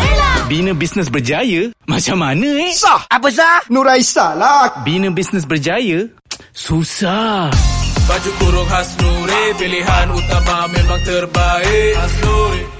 Bina 0.48 0.72
bisnes 0.72 1.12
berjaya? 1.12 1.68
Macam 1.84 2.24
mana 2.24 2.48
eh? 2.64 2.72
Sah! 2.72 3.04
Apa 3.12 3.28
sah? 3.28 3.60
Nuraisa 3.68 4.32
lah. 4.32 4.80
Bina 4.80 5.12
bisnes 5.12 5.44
berjaya? 5.44 6.08
Susah. 6.56 7.52
Baju 8.08 8.30
kurung 8.42 8.66
khas 8.66 8.90
Nuri 8.98 9.44
Pilihan 9.54 10.06
utama 10.10 10.66
memang 10.66 11.00
terbaik 11.06 11.94
Khas 11.94 12.14
Nuri 12.26 12.79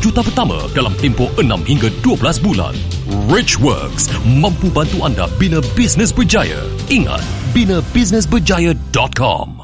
juta 0.00 0.20
pertama 0.20 0.60
dalam 0.76 0.92
tempoh 1.00 1.32
6 1.40 1.64
hingga 1.64 1.88
12 2.04 2.44
bulan. 2.44 2.76
Richworks 3.32 4.12
mampu 4.24 4.68
bantu 4.68 5.04
anda 5.04 5.28
bina 5.40 5.60
bisnes 5.72 6.12
berjaya. 6.12 6.60
Ingat, 6.92 7.24
binabusinessberjaya.com. 7.56 9.59